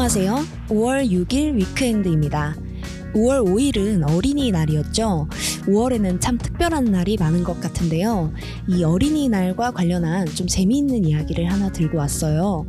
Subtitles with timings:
[0.00, 0.34] 안녕하세요.
[0.68, 2.56] 5월 6일 위크엔드입니다.
[3.12, 5.28] 5월 5일은 어린이날이었죠.
[5.66, 8.32] 5월에는 참 특별한 날이 많은 것 같은데요.
[8.66, 12.64] 이 어린이날과 관련한 좀 재미있는 이야기를 하나 들고 왔어요.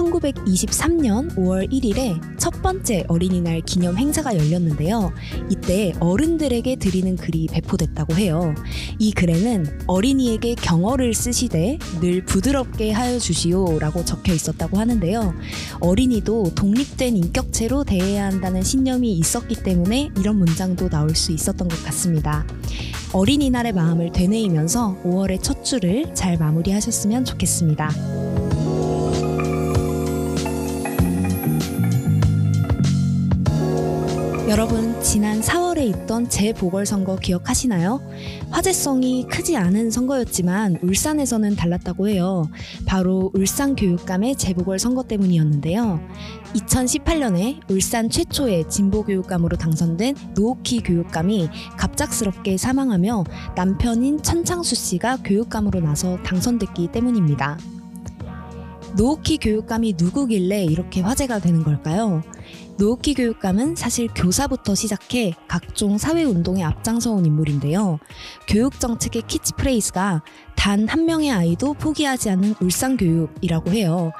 [0.00, 5.12] 1923년 5월 1일에 첫 번째 어린이날 기념 행사가 열렸는데요.
[5.50, 8.54] 이때 어른들에게 드리는 글이 배포됐다고 해요.
[8.98, 15.34] 이 글에는 어린이에게 경어를 쓰시되 늘 부드럽게 하여 주시오 라고 적혀 있었다고 하는데요.
[15.80, 22.46] 어린이도 독립된 인격체로 대해야 한다는 신념이 있었기 때문에 이런 문장도 나올 수 있었던 것 같습니다.
[23.12, 28.49] 어린이날의 마음을 되뇌이면서 5월의 첫 주를 잘 마무리하셨으면 좋겠습니다.
[34.50, 38.00] 여러분, 지난 4월에 있던 재보궐선거 기억하시나요?
[38.50, 42.50] 화제성이 크지 않은 선거였지만 울산에서는 달랐다고 해요.
[42.84, 46.00] 바로 울산교육감의 재보궐선거 때문이었는데요.
[46.54, 53.22] 2018년에 울산 최초의 진보교육감으로 당선된 노옥희 교육감이 갑작스럽게 사망하며
[53.54, 57.56] 남편인 천창수 씨가 교육감으로 나서 당선됐기 때문입니다.
[58.96, 62.24] 노옥희 교육감이 누구길래 이렇게 화제가 되는 걸까요?
[62.80, 67.98] 노옥희 교육감은 사실 교사부터 시작해 각종 사회운동에 앞장서온 인물인데요.
[68.48, 70.22] 교육 정책의 키치프레이즈가
[70.56, 74.12] 단 한 명의 아이도 포기하지 않는 울산교육이라고 해요.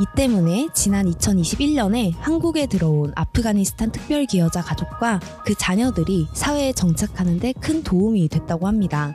[0.00, 7.82] 이 때문에 지난 2021년에 한국에 들어온 아프가니스탄 특별기여자 가족과 그 자녀들이 사회에 정착하는 데 큰
[7.82, 9.14] 도움이 됐다고 합니다.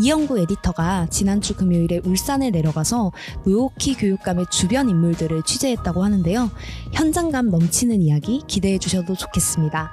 [0.00, 3.12] 이영구 에디터가 지난주 금요일에 울산에 내려가서
[3.44, 6.50] 노오키 교육감의 주변 인물들을 취재했다고 하는데요.
[6.92, 9.92] 현장감 넘치는 이야기 기대해 주셔도 좋겠습니다.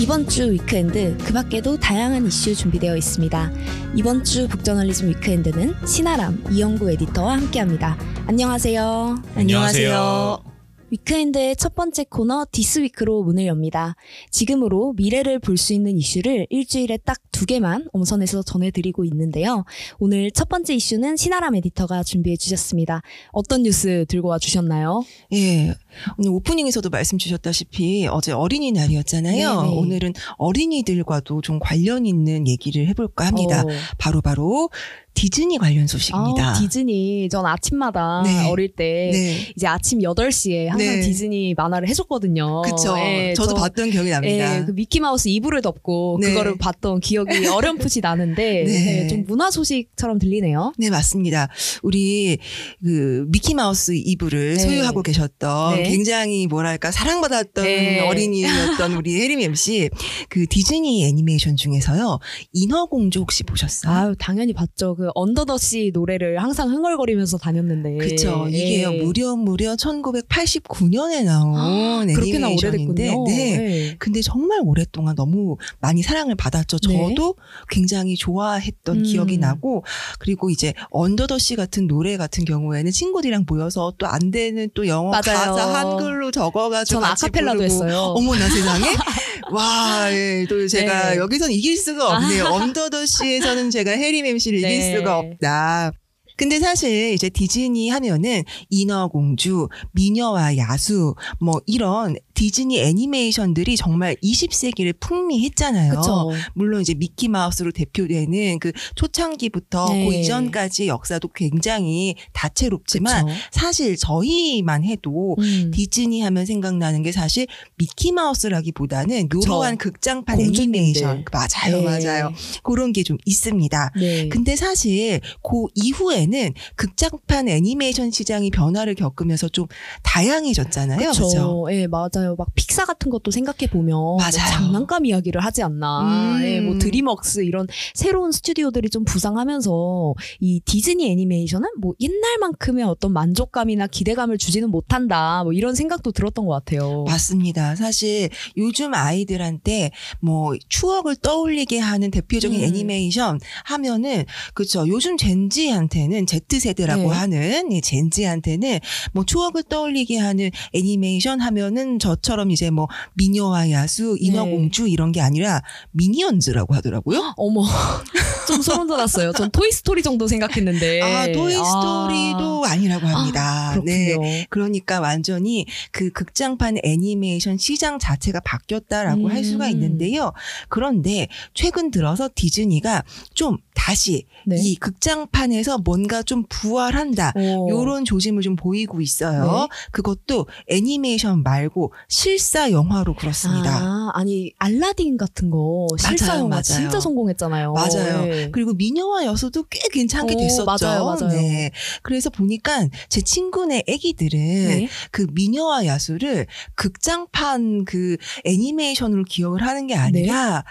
[0.00, 3.52] 이번 주 weekend 그 밖에도 다양한 이슈 준비되어 있습니다.
[3.94, 7.96] 이번 주 북저널리즘 weekend는 신아람 이현구 에디터와 함께합니다.
[8.26, 9.22] 안녕하세요.
[9.36, 10.49] 안녕하세요.
[10.90, 13.94] weekend의 첫 번째 코너 this week로 문을 엽니다.
[14.30, 19.64] 지금으로 미래를 볼 수 있는 이슈를 일주일에 딱 두 개만 엄선해서 전해드리고 있는데요.
[19.98, 23.00] 오늘 첫 번째 이슈는 신아람 에디터가 준비해 주셨습니다.
[23.32, 25.02] 어떤 뉴스 들고 와 주셨나요?
[25.32, 25.74] 예.
[26.18, 29.62] 오늘 오프닝에서도 말씀 주셨다시피 어제 어린이날이었잖아요.
[29.62, 29.74] 네네.
[29.74, 33.62] 오늘은 어린이들과도 좀 관련 있는 얘기를 해볼까 합니다.
[33.62, 33.68] 어.
[33.96, 34.68] 바로바로
[35.14, 36.50] 디즈니 관련 소식입니다.
[36.50, 37.28] 아, 디즈니.
[37.30, 38.48] 전 아침마다 네.
[38.48, 39.52] 어릴 때 네.
[39.54, 41.00] 이제 아침 8시에 항상 네.
[41.02, 42.62] 디즈니 만화를 해줬거든요.
[42.62, 42.96] 그쵸.
[42.98, 44.60] 예, 저도 저- 봤던 기억이 납니다.
[44.60, 46.28] 예, 그 미키마우스 이불을 덮고 네.
[46.28, 49.02] 그거를 봤던 기억이 어렴풋이 나는데 네.
[49.04, 50.72] 예, 좀 문화 소식처럼 들리네요.
[50.78, 51.48] 네, 맞습니다.
[51.82, 52.38] 우리
[52.82, 54.60] 그 미키마우스 이불을 네.
[54.60, 55.82] 소유하고 계셨던 네.
[55.90, 58.00] 굉장히 뭐랄까 사랑받았던 네.
[58.06, 59.90] 어린이였던 우리 혜림 MC
[60.30, 62.18] 그 디즈니 애니메이션 중에서요.
[62.52, 63.92] 인어공주 혹시 보셨어요?
[63.92, 64.94] 아유, 당연히 봤죠.
[64.96, 67.96] 그 언더더씨 노래를 항상 흥얼거리면서 다녔는데.
[67.96, 68.46] 그쵸.
[68.48, 69.02] 이게요, 예.
[69.02, 73.24] 무려, 무려 1989년에 나온 그렇게나 애니메이션인데, 오래됐군요.
[73.26, 73.88] 네.
[73.90, 73.96] 예.
[73.98, 76.76] 근데 정말 오랫동안 너무 많이 사랑을 받았죠.
[76.88, 77.14] 네.
[77.14, 77.36] 저도
[77.70, 79.02] 굉장히 좋아했던 음.
[79.02, 79.84] 기억이 나고,
[80.18, 84.88] 그리고 이제 Under the Sea 같은 노래 같은 경우에는 친구들이랑 모여서 또 안 되는 또
[84.88, 85.22] 영어 맞아요.
[85.54, 87.64] 가사 한글로 적어가지고 전 아카펠라도 부르고.
[87.64, 87.98] 했어요.
[88.16, 88.84] 어머나 세상에.
[89.52, 91.16] 와, 예, 또 제가 네.
[91.16, 92.44] 여기선 이길 수가 없네요.
[92.50, 94.89] Under the Sea에서는 제가 혜림 MC를 이길 네.
[94.96, 95.92] 수가 없다.
[96.36, 105.94] 근데 사실 이제 디즈니 하면은 인어공주, 미녀와 야수 뭐 이런 디즈니 애니메이션들이 정말 20세기를 풍미했잖아요.
[105.96, 106.30] 그쵸.
[106.54, 110.06] 물론 이제 미키 마우스로 대표되는 그 초창기부터 네.
[110.06, 113.36] 그 이전까지 역사도 굉장히 다채롭지만 그쵸.
[113.50, 115.70] 사실 저희만 해도 음.
[115.74, 117.46] 디즈니 하면 생각나는 게 사실
[117.76, 120.80] 미키 마우스라기보다는 묘로한 극장판 공주님들.
[120.80, 121.82] 애니메이션 맞아요 네.
[121.84, 123.92] 맞아요 그런 게 좀 있습니다.
[123.98, 124.28] 네.
[124.28, 129.66] 근데 사실 그 이후에는 극장판 애니메이션 시장이 변화를 겪으면서 좀
[130.04, 131.10] 다양해졌잖아요.
[131.10, 131.22] 그쵸.
[131.26, 131.66] 그죠?
[131.70, 132.29] 예, 맞아요.
[132.36, 134.50] 막 픽사 같은 것도 생각해 보면 맞아요.
[134.50, 136.36] 장난감 이야기를 하지 않나.
[136.36, 136.44] 음.
[136.44, 143.86] 예, 뭐 드림웍스 이런 새로운 스튜디오들이 좀 부상하면서 이 디즈니 애니메이션은 뭐 옛날만큼의 어떤 만족감이나
[143.86, 145.42] 기대감을 주지는 못한다.
[145.44, 147.04] 뭐 이런 생각도 들었던 것 같아요.
[147.04, 147.76] 맞습니다.
[147.76, 149.90] 사실 요즘 아이들한테
[150.20, 152.64] 뭐 추억을 떠올리게 하는 대표적인 음.
[152.64, 154.24] 애니메이션 하면은
[154.54, 154.86] 그렇죠.
[154.88, 157.08] 요즘 Gen Z한테는 Z 세대라고 네.
[157.08, 158.80] 하는 이 Gen Z한테는
[159.12, 165.20] 뭐 추억을 떠올리게 하는 애니메이션 하면은 저 너처럼 이제 뭐 미녀와 야수, 인어공주 이런 게
[165.20, 165.62] 아니라
[165.92, 167.34] 미니언즈라고 하더라고요.
[167.36, 167.62] 어머,
[168.46, 169.32] 좀 소름 돋았어요.
[169.32, 171.00] 전 토이스토리 정도 생각했는데.
[171.02, 173.70] 아, 토이스토리도 아니라고 합니다.
[173.72, 174.20] 그렇군요.
[174.22, 174.46] 네.
[174.50, 179.30] 그러니까 완전히 그 극장판 애니메이션 시장 자체가 바뀌었다라고 음.
[179.30, 180.32] 할 수가 있는데요.
[180.68, 184.56] 그런데 최근 들어서 디즈니가 좀 다시 네.
[184.58, 187.32] 이 극장판에서 뭔가 좀 부활한다.
[187.34, 187.68] 오.
[187.70, 189.44] 요런 조짐을 좀 보이고 있어요.
[189.44, 189.68] 네.
[189.92, 193.70] 그것도 애니메이션 말고 실사 영화로 그렇습니다.
[193.70, 196.62] 아, 아니 알라딘 같은 거 실사 맞아요, 영화 맞아요.
[196.62, 197.72] 진짜 성공했잖아요.
[197.72, 198.22] 맞아요.
[198.24, 198.50] 네.
[198.50, 200.64] 그리고 미녀와 여수도 꽤 괜찮게 오, 됐었죠.
[200.64, 201.28] 맞아요, 맞아요.
[201.28, 201.70] 네.
[202.02, 204.88] 그래서 보니까 제 친구네 애기들은 네.
[205.12, 210.64] 그 미녀와 야수를 극장판 그 애니메이션으로 기억을 하는 게 아니라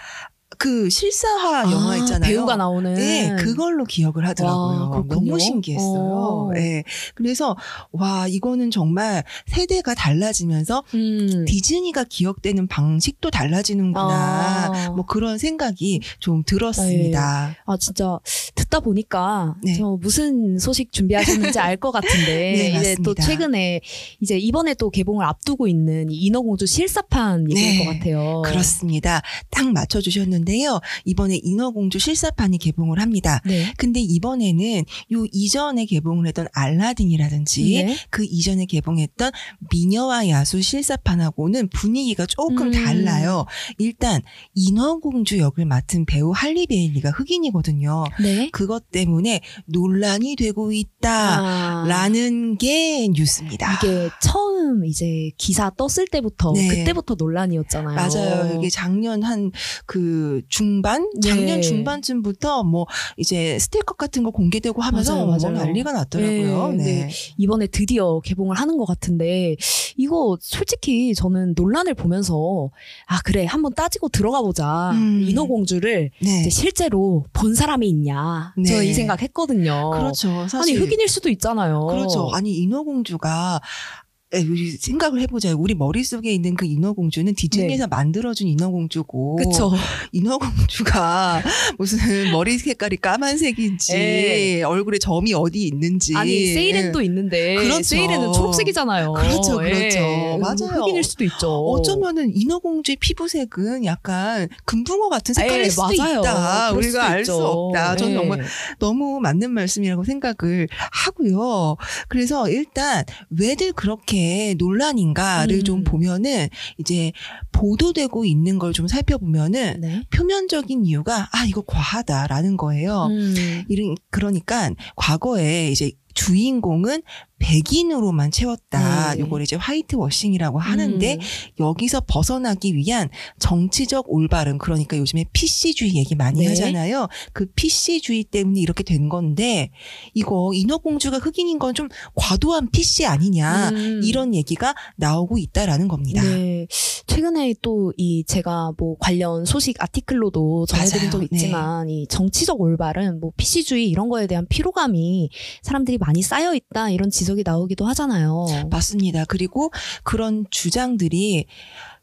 [0.60, 2.30] 그 실사화 아, 영화 있잖아요.
[2.30, 2.92] 배우가 나오는.
[2.92, 4.90] 네, 그걸로 기억을 하더라고요.
[4.90, 5.02] 와.
[5.08, 6.02] 너무 신기했어요.
[6.02, 6.50] 어.
[6.52, 6.84] 네.
[7.14, 7.56] 그래서
[7.92, 11.46] 와 이거는 정말 세대가 달라지면서 음.
[11.46, 14.70] 디즈니가 기억되는 방식도 달라지는구나.
[14.74, 14.90] 아.
[14.90, 17.56] 뭐 그런 생각이 좀 들었습니다.
[17.64, 18.18] 아 진짜
[18.54, 19.74] 듣다 보니까 네.
[19.78, 23.22] 저 무슨 소식 준비하셨는지 알 것 같은데 네, 이제 또 맞습니다.
[23.22, 23.80] 최근에
[24.20, 28.42] 이제 이번에 또 개봉을 앞두고 있는 이 인어공주 실사판 얘기일 네, 것 같아요.
[28.44, 29.22] 그렇습니다.
[29.48, 30.80] 딱 맞춰주셨는데 요.
[31.04, 33.40] 이번에 인어공주 실사판이 개봉을 합니다.
[33.44, 33.72] 네.
[33.76, 37.96] 근데 이번에는 요 이전에 개봉을 했던 알라딘이라든지 네.
[38.10, 39.32] 그 이전에 개봉했던
[39.70, 42.72] 미녀와 야수 실사판하고는 분위기가 조금 음.
[42.72, 43.46] 달라요.
[43.78, 44.22] 일단
[44.54, 48.04] 인어공주 역을 맡은 배우 할리 베일리가 흑인이거든요.
[48.20, 48.50] 네.
[48.52, 50.72] 그것 때문에 논란이 되고 아.
[50.72, 53.74] 있다라는 게 뉴스입니다.
[53.74, 56.68] 이게 처음 이제 기사 떴을 때부터 네.
[56.68, 57.94] 그때부터 논란이었잖아요.
[57.94, 58.58] 맞아요.
[58.58, 59.50] 이게 작년 한
[59.86, 61.60] 그 중반, 작년 네.
[61.60, 65.56] 중반쯤부터 뭐 이제 스틸컷 같은 거 공개되고 하면서 맞아요, 뭐 맞아요.
[65.56, 66.68] 난리가 났더라고요.
[66.72, 66.84] 네, 네.
[66.84, 67.10] 네.
[67.36, 69.56] 이번에 드디어 개봉을 하는 것 같은데
[69.96, 72.70] 이거 솔직히 저는 논란을 보면서
[73.06, 75.24] 아 그래 한번 따지고 들어가 보자 음.
[75.28, 76.48] 인어공주를 네.
[76.50, 78.64] 실제로 본 사람이 있냐 네.
[78.64, 79.90] 저는 이 생각했거든요.
[79.90, 80.30] 그렇죠.
[80.30, 81.86] 아니 사실 흑인일 수도 있잖아요.
[81.86, 82.30] 그렇죠.
[82.32, 85.56] 아니 인어공주가 에, 우리 생각을 해보자요.
[85.58, 89.38] 우리 머릿속에 있는 그 인어공주는 디즈니에서 만들어준 인어공주고.
[89.40, 89.44] 네.
[89.44, 89.72] 그쵸.
[90.12, 91.42] 인어공주가
[91.78, 94.62] 무슨 머리 색깔이 까만색인지 네.
[94.62, 96.14] 얼굴에 점이 어디 있는지.
[96.16, 97.82] 아니 세이렌도 있는데 그렇죠.
[97.82, 99.12] 세이렌은 초록색이잖아요.
[99.14, 99.98] 그렇죠, 그렇죠.
[99.98, 100.38] 예.
[100.40, 100.80] 맞아요.
[100.82, 101.50] 흑인일 수도 있죠.
[101.50, 106.20] 어쩌면은 인어공주의 피부색은 약간 금붕어 같은 색깔일 예, 수도 맞아요.
[106.20, 106.72] 있다.
[106.72, 107.34] 우리가 알 수.
[107.34, 107.96] 없다.
[107.96, 108.16] 저는 예.
[108.16, 108.44] 정말
[108.78, 111.76] 너무 맞는 말씀이라고 생각을 하고요.
[112.08, 114.19] 그래서 일단 왜들 그렇게
[114.58, 115.64] 논란인가를 음.
[115.64, 117.12] 좀 보면은 이제
[117.52, 120.02] 보도되고 있는 걸 좀 살펴보면은 네.
[120.10, 123.06] 표면적인 이유가 아 이거 과하다라는 거예요.
[123.10, 123.64] 음.
[123.68, 127.02] 이런 그러니까 과거에 이제 주인공은
[127.40, 129.14] 백인으로만 채웠다.
[129.16, 129.20] 네.
[129.20, 131.20] 요걸 이제 화이트 워싱이라고 하는데 음.
[131.58, 133.08] 여기서 벗어나기 위한
[133.40, 136.48] 정치적 올바름 그러니까 요즘에 PC주의 얘기 많이 네.
[136.48, 137.08] 하잖아요.
[137.32, 139.70] 그 PC주의 때문에 이렇게 된 건데
[140.14, 144.00] 이거 인어공주가 흑인인 건 좀 과도한 PC 아니냐 음.
[144.04, 146.20] 이런 얘기가 나오고 있다라는 겁니다.
[146.22, 146.66] 네.
[147.06, 151.10] 최근에 또 이 제가 뭐 관련 소식 아티클로도 전해드린.
[151.10, 155.30] 적 있지만 이 정치적 올바름, 뭐 PC주의 이런 거에 대한 피로감이
[155.62, 158.46] 사람들이 많이 쌓여 있다 이런 지적 이 나오기도 하잖아요.
[158.70, 159.24] 맞습니다.
[159.26, 159.70] 그리고
[160.02, 161.46] 그런 주장들이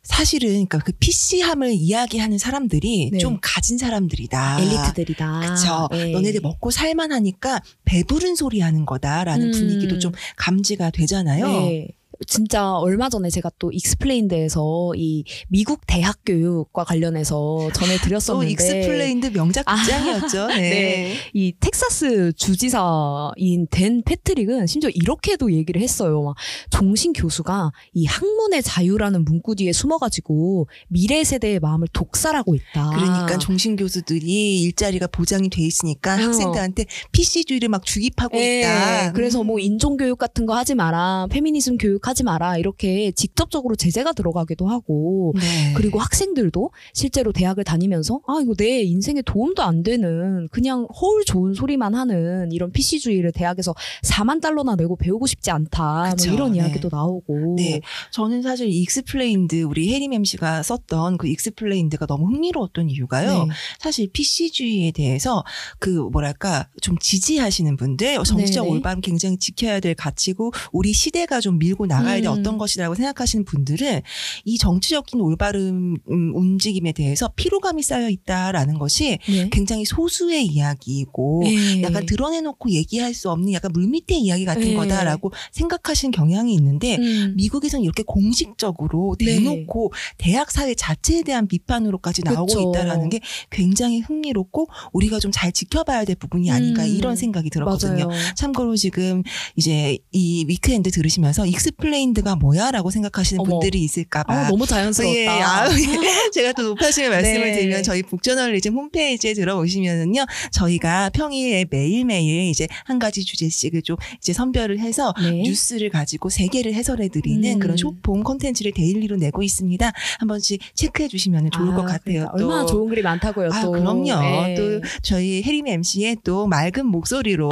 [0.07, 3.17] 사실은 그러니까 그 PC함을 이야기하는 사람들이 네.
[3.17, 4.61] 좀 가진 사람들이다.
[4.61, 5.39] 엘리트들이다.
[5.41, 5.89] 그쵸.
[5.91, 6.11] 네.
[6.11, 9.51] 너네들 먹고 살만하니까 배부른 소리 하는 거다라는 음.
[9.51, 11.47] 분위기도 좀 감지가 되잖아요.
[11.47, 11.87] 네.
[12.25, 19.63] 진짜 얼마 전에 제가 또 Explained에서 이 미국 대학 교육과 관련해서 또 전해드렸었는데 Explained 명작
[19.67, 19.75] 아.
[19.75, 20.47] 극장이었죠.
[20.47, 20.55] 네.
[20.55, 21.15] 네.
[21.33, 26.21] 이 텍사스 주지사인 댄 패트릭은 심지어 이렇게도 얘기를 했어요.
[26.23, 26.35] 막
[26.69, 32.89] 종신 교수가 이 학문의 자유라는 문구 뒤에 숨어가지고 미래 세대의 마음을 독살하고 있다.
[32.89, 36.17] 그러니까 종신 교수들이 일자리가 보장이 돼 있으니까 어.
[36.17, 39.11] 학생들한테 PC주의를 막 주입하고 예, 있다.
[39.13, 39.47] 그래서 음.
[39.47, 44.67] 뭐 인종 교육 같은 거 하지 마라, 페미니즘 교육 하지 마라 이렇게 직접적으로 제재가 들어가기도
[44.67, 45.73] 하고 네.
[45.75, 51.53] 그리고 학생들도 실제로 대학을 다니면서 아 이거 내 인생에 도움도 안 되는 그냥 허울 좋은
[51.53, 56.59] 소리만 하는 이런 PC주의를 대학에서 4만 달러나 내고 배우고 싶지 않다 그쵸, 뭐 이런 네.
[56.59, 57.81] 이야기도 나오고 네.
[58.11, 63.45] 저는 사실 Explained 우리 혜림 MC가 썼던 그 Explained가 너무 흥미로웠던 이유가요.
[63.45, 63.53] 네.
[63.79, 65.43] 사실 PC주의에 대해서
[65.79, 68.75] 그 뭐랄까 좀 지지하시는 분들 정치적 네네.
[68.75, 72.33] 올바름 굉장히 지켜야 될 가치고 우리 시대가 좀 밀고 나 가야 돼 음.
[72.33, 74.01] 어떤 것이라고 생각하시는 분들은
[74.45, 79.49] 이 정치적인 올바른 음, 움직임에 대해서 피로감이 쌓여 있다라는 것이 네.
[79.51, 81.81] 굉장히 소수의 이야기이고 네.
[81.83, 84.73] 약간 드러내놓고 얘기할 수 없는 약간 물밑의 이야기 같은 네.
[84.73, 87.33] 거다라고 생각하시는 경향이 있는데 음.
[87.37, 89.37] 미국에서는 이렇게 공식적으로 네.
[89.37, 92.71] 대놓고 대학 사회 자체에 대한 비판으로까지 나오고 그쵸.
[92.71, 96.87] 있다라는 게 굉장히 흥미롭고 우리가 좀 잘 지켜봐야 될 부분이 아닌가 음.
[96.87, 98.07] 이런 생각이 들었거든요.
[98.07, 98.35] 맞아요.
[98.35, 99.21] 참고로 지금
[99.55, 103.51] 이제 이 Weekend 들으시면서 익스플 레인드가 뭐야라고 생각하시는 어머.
[103.51, 105.15] 분들이 있을까봐 아, 너무 자연스럽다.
[105.15, 105.77] 예, 아우, 예.
[106.31, 107.53] 제가 또 노파심을 말씀을 네.
[107.53, 114.33] 드리면 저희 북저널리즘 홈페이지에 들어오시면은요, 저희가 평일에 매일 매일 이제 한 가지 주제씩을 좀 이제
[114.33, 115.31] 선별을 해서 네.
[115.43, 117.59] 뉴스를 가지고 세 개를 해설해 드리는 음.
[117.59, 119.91] 그런 쇼폼 콘텐츠를 daily로 내고 있습니다.
[120.19, 122.27] 한 번씩 체크해 주시면 좋을 아, 것 같아요.
[122.27, 122.67] 그러니까 얼마나 또.
[122.67, 123.49] 좋은 글이 많다고요.
[123.51, 123.71] 아, 또.
[123.71, 124.21] 그럼요.
[124.21, 124.55] 네.
[124.55, 127.49] 또 저희 혜림 MC의 또 맑은 목소리로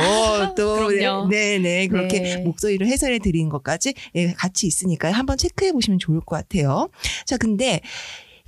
[0.56, 1.27] 또 그럼요.
[1.30, 2.38] 네, 네, 그렇게 네.
[2.38, 6.89] 목소리를 해설해 드린 것까지 예, 같이 있으니까 한번 체크해 보시면 좋을 것 같아요.
[7.25, 7.82] 자, 근데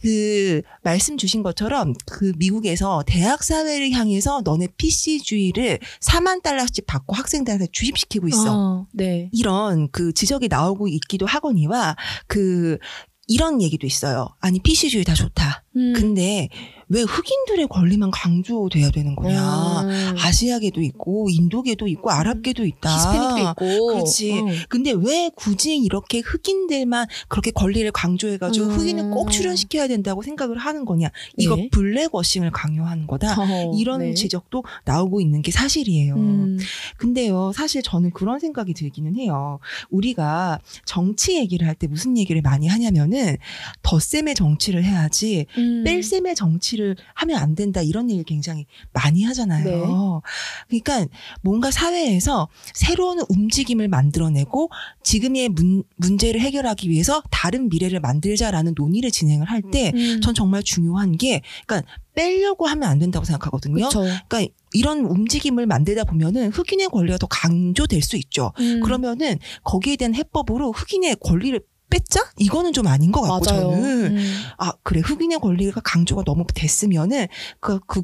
[0.01, 7.67] 그 말씀 주신 것처럼 그 미국에서 대학 사회를 향해서 너네 PC주의를 4만 달러씩 받고 학생들한테
[7.72, 8.46] 주입시키고 있어.
[8.48, 9.29] 어, 네.
[9.34, 11.96] 이런 그 지적이 나오고 있기도 하거니와
[12.27, 12.77] 그
[13.27, 14.29] 이런 얘기도 있어요.
[14.39, 15.63] 아니 PC주의 다 좋다.
[15.75, 15.93] 음.
[15.96, 16.50] 근데
[16.89, 19.82] 왜 흑인들의 권리만 강조돼야 되는 거냐?
[19.82, 20.15] 음.
[20.20, 22.89] 아시아계도 있고 인도계도 있고 아랍계도 있다.
[22.96, 23.88] 히스패닉도 있고.
[23.94, 24.39] 그렇지.
[24.39, 24.46] 어.
[24.70, 28.72] 근데 왜 굳이 이렇게 흑인들만 그렇게 권리를 강조해가지고 음.
[28.72, 31.10] 흑인을 꼭 출연시켜야 된다고 생각을 하는 거냐?
[31.38, 31.70] 이거 네.
[31.72, 33.36] 블랙워싱을 강요하는 거다.
[33.39, 34.13] 어, 이런 네.
[34.13, 36.15] 지적도 나오고 있는 게 사실이에요.
[36.15, 36.58] 음.
[36.98, 39.60] 근데요, 사실 저는 그런 생각이 들기는 해요.
[39.89, 43.38] 우리가 정치 얘기를 할 때 무슨 얘기를 많이 하냐면은
[43.84, 45.84] 덧셈의 정치를 해야지 음.
[45.84, 50.22] 뺄셈의 정치 를 하면 안 된다 이런 얘기를 굉장히 많이 하잖아요.
[50.69, 50.79] 네.
[50.81, 54.69] 그러니까 뭔가 사회에서 새로운 움직임을 만들어내고
[55.03, 59.98] 지금의 문, 문제를 해결하기 위해서 다른 미래를 만들자라는 논의를 진행을 할 때전
[60.29, 60.34] 음.
[60.36, 63.86] 정말 중요한 게 그러니까 빼려고 하면 안 된다고 생각하거든요.
[63.86, 64.01] 그쵸.
[64.27, 68.51] 그러니까 이런 움직임을 만들다 보면은 흑인의 권리가 더 강조될 수 있죠.
[68.60, 68.81] 음.
[68.84, 71.60] 그러면은 거기에 대한 해법으로 흑인의 권리를
[72.00, 72.32] 뺐자?
[72.38, 73.72] 이거는 좀 아닌 것 같고 맞아요.
[73.72, 74.36] 저는 음.
[74.58, 77.27] 아 그래 흑인의 권리가 강조가 너무 됐으면은
[77.60, 78.01] 그 그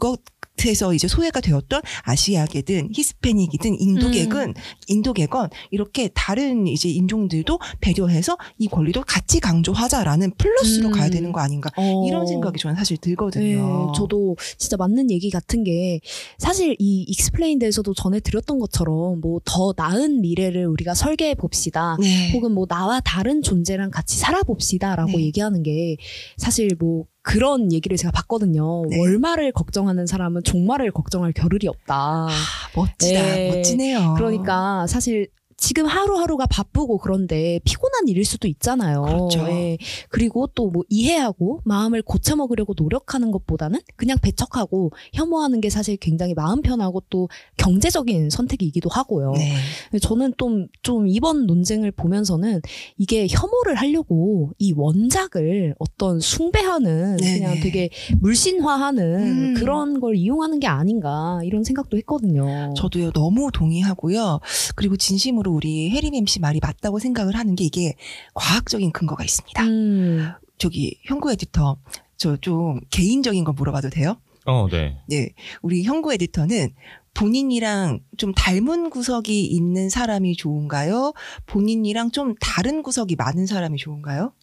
[0.58, 4.54] 것에서 이제 소외가 되었던 아시아계든 히스패닉이든 인도계든 음.
[4.88, 10.92] 인도계건 이렇게 다른 이제 인종들도 배려해서 이 권리도 같이 강조하자라는 플러스로 음.
[10.92, 12.06] 가야 되는 거 아닌가 어.
[12.08, 13.92] 이런 생각이 저는 사실 네, 들거든요.
[13.96, 16.00] 저도 진짜 맞는 얘기 같은 게
[16.38, 21.98] 사실 이 Explained에서도 전해 드렸던 것처럼 뭐 더 나은 미래를 우리가 설계해 봅시다.
[22.00, 22.32] 네.
[22.32, 25.26] 혹은 뭐 나와 다른 존재랑 같이 살아봅시다라고 네.
[25.26, 25.98] 얘기하는 게
[26.38, 28.84] 사실 뭐 그런 얘기를 제가 봤거든요.
[28.90, 29.00] 네.
[29.00, 31.96] 월말을 걱정하는 사람은 종말을 걱정할 겨를이 없다.
[31.96, 32.30] 아,
[32.76, 33.22] 멋지다.
[33.22, 33.56] 네.
[33.56, 34.14] 멋지네요.
[34.18, 35.30] 그러니까 사실
[35.64, 39.04] 지금 하루하루가 바쁘고 그런데 피곤한 일일 수도 있잖아요.
[39.04, 39.40] 그렇죠.
[39.48, 39.78] 예.
[40.10, 46.62] 그리고 또 뭐 이해하고 마음을 고쳐먹으려고 노력하는 것보다는 그냥 배척하고 혐오하는 게 사실 굉장히 마음
[46.64, 49.34] 편하고 또 경제적인 선택이기도 하고요.
[49.34, 50.00] 네.
[50.00, 52.62] 저는 좀, 좀 이번 논쟁을 보면서는
[52.98, 57.40] 이게 혐오를 하려고 이 원작을 어떤 숭배하는 네네.
[57.40, 57.90] 그냥 되게
[58.20, 59.54] 물신화하는 음.
[59.56, 62.74] 그런 걸 이용하는 게 아닌가 이런 생각도 했거든요.
[62.76, 64.40] 저도요 너무 동의하고요.
[64.76, 67.96] 그리고 진심으로 우리 혜림 MC 말이 맞다고 생각을 하는 게 이게
[68.34, 69.64] 과학적인 근거가 있습니다.
[69.64, 70.32] 음.
[70.58, 71.78] 저기 형구 에디터
[72.18, 74.16] 저 좀 개인적인 거 물어봐도 돼요?
[74.46, 74.98] 어, 네.
[75.08, 75.30] 네,
[75.62, 76.74] 우리 형구 에디터는
[77.14, 81.14] 본인이랑 좀 닮은 구석이 있는 사람이 좋은가요?
[81.46, 84.34] 본인이랑 좀 다른 구석이 많은 사람이 좋은가요?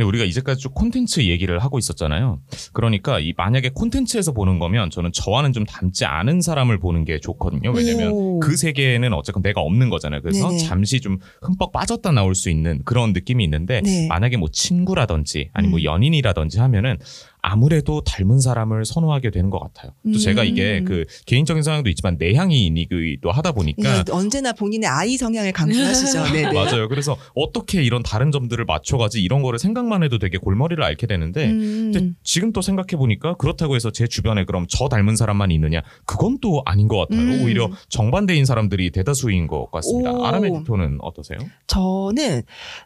[0.00, 2.40] 근데 우리가 이제까지 쭉 콘텐츠 얘기를 하고 있었잖아요.
[2.72, 7.70] 그러니까 이 만약에 콘텐츠에서 보는 거면 저는 저와는 좀 닮지 않은 사람을 보는 게 좋거든요.
[7.70, 8.40] 왜냐면 오.
[8.40, 10.22] 그 세계에는 어쨌건 내가 없는 거잖아요.
[10.22, 10.58] 그래서 네네.
[10.60, 14.06] 잠시 좀 흠뻑 빠졌다 나올 수 있는 그런 느낌이 있는데 네.
[14.08, 15.84] 만약에 뭐 친구라든지 아니 뭐 음.
[15.84, 16.96] 연인이라든지 하면은
[17.42, 19.92] 아무래도 닮은 사람을 선호하게 되는 것 같아요.
[20.04, 20.18] 또 음.
[20.18, 26.24] 제가 이게 그 개인적인 성향도 있지만 내향인이기도 하다 보니까 예, 언제나 본인의 아이 성향을 강조하시죠.
[26.32, 26.52] 네, 네.
[26.52, 26.88] 맞아요.
[26.88, 31.90] 그래서 어떻게 이런 다른 점들을 맞춰가지 이런 거를 생각만 해도 되게 골머리를 앓게 되는데 음,
[31.92, 35.82] 근데 지금 또 생각해 보니까 그렇다고 해서 제 주변에 그럼 저 닮은 사람만 있느냐?
[36.04, 37.20] 그건 또 아닌 것 같아요.
[37.20, 37.42] 음.
[37.44, 40.12] 오히려 정반대인 사람들이 대다수인 것 같습니다.
[40.12, 40.24] 오.
[40.24, 41.38] 아람의 대표는 어떠세요?
[41.66, 42.42] 저는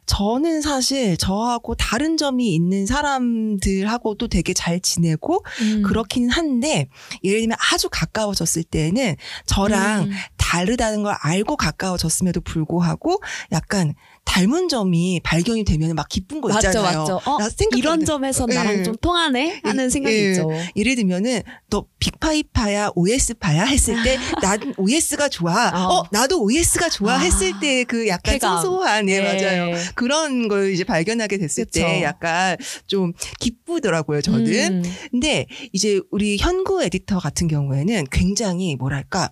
[0.07, 5.83] 저는 사실 저하고 다른 점이 있는 사람들하고도 되게 잘 지내고 음.
[5.83, 6.89] 그렇긴 한데
[7.23, 10.13] 예를 들면 아주 가까워졌을 때는 저랑 음.
[10.37, 13.21] 다르다는 걸 알고 가까워졌음에도 불구하고
[13.53, 16.99] 약간 닮은 점이 발견이 되면 막 기쁜 거 맞죠, 있잖아요.
[17.01, 17.21] 맞죠.
[17.25, 18.83] 어, 나 생각하는데- 이런 점에서 나랑 예.
[18.83, 20.31] 좀 통하네 하는 생각이 예.
[20.31, 20.49] 있죠.
[20.77, 25.69] 예를 들면은 너 빅파이파야 OS파야 했을 때 나는 OS가 좋아.
[25.69, 25.99] 어.
[26.01, 27.19] 어, 나도 OS가 좋아 아.
[27.19, 28.57] 했을 때 그 약간 쾌감.
[28.63, 29.71] 소소한 예, 맞아요.
[29.71, 29.77] 예.
[29.95, 31.81] 그런 걸 이제 발견하게 됐을 그쵸.
[31.81, 34.83] 때 약간 좀 기쁘더라고요, 저는.
[34.85, 34.93] 음.
[35.11, 39.31] 근데 이제 우리 현구 에디터 같은 경우에는 굉장히 뭐랄까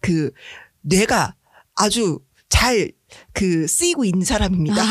[0.00, 0.30] 그
[0.82, 1.34] 뇌가
[1.76, 2.20] 아주
[2.50, 2.92] 잘
[3.32, 4.82] 그 쓰이고 있는 사람입니다.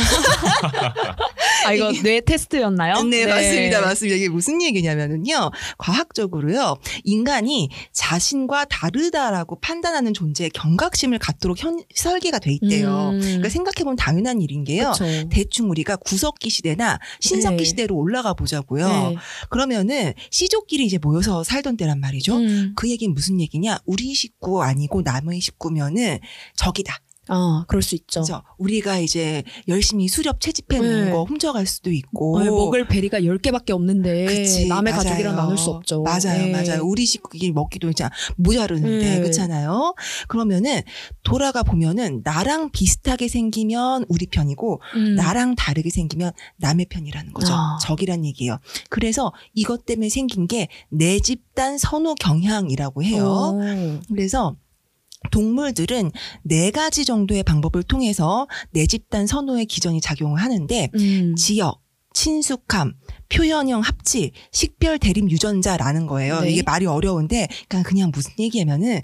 [1.65, 3.03] 아 이거 뇌 테스트였나요?
[3.03, 3.81] 네, 맞습니다.
[3.81, 4.17] 맞습니다.
[4.17, 5.51] 이게 무슨 얘기냐면은요.
[5.77, 6.77] 과학적으로요.
[7.03, 13.11] 인간이 자신과 다르다라고 판단하는 존재에 경각심을 갖도록 현, 설계가 돼 있대요.
[13.13, 13.19] 음.
[13.21, 14.91] 그러니까 생각해보면 당연한 일인 게요.
[14.91, 15.05] 그쵸.
[15.29, 17.63] 대충 우리가 구석기 시대나 신석기 네.
[17.63, 18.87] 시대로 올라가 보자고요.
[18.87, 19.15] 네.
[19.49, 22.37] 그러면은 씨족끼리 이제 모여서 살던 때란 말이죠.
[22.37, 22.73] 음.
[22.75, 23.79] 그 얘기는 무슨 얘기냐?
[23.85, 26.19] 우리 식구 아니고 남의 식구면은
[26.55, 26.99] 적이다.
[27.27, 28.21] 아, 그럴 수 있죠.
[28.21, 28.41] 그죠?
[28.57, 31.11] 우리가 이제 열심히 수렵 채집해 놓은 네.
[31.11, 32.37] 거 훔쳐갈 수도 있고.
[32.39, 35.03] 어, 먹을 베리가 10개밖에 없는데 그치, 남의 맞아요.
[35.03, 36.03] 가족이랑 나눌 수 없죠.
[36.03, 36.51] 맞아요, 네.
[36.51, 36.81] 맞아요.
[36.83, 39.19] 우리 식구끼리 먹기도 이제 모자르는데 네.
[39.21, 39.95] 그렇잖아요.
[40.27, 40.81] 그러면은
[41.23, 45.15] 돌아가 보면은 나랑 비슷하게 생기면 우리 편이고 음.
[45.15, 47.53] 나랑 다르게 생기면 남의 편이라는 거죠.
[47.53, 47.77] 아.
[47.81, 48.59] 적이란 얘기예요.
[48.89, 53.25] 그래서 이것 때문에 생긴 게 내 집단 선호 경향이라고 해요.
[53.55, 53.99] 오.
[54.09, 54.55] 그래서
[55.31, 56.11] 동물들은
[56.43, 61.35] 네 가지 정도의 방법을 통해서 내 집단 선호의 기전이 작용을 하는데 음.
[61.35, 61.81] 지역,
[62.13, 62.93] 친숙함,
[63.29, 66.41] 표현형 합치, 식별 대립 유전자라는 거예요.
[66.41, 66.51] 네.
[66.51, 69.01] 이게 말이 어려운데 그냥 그냥 무슨 얘기냐면은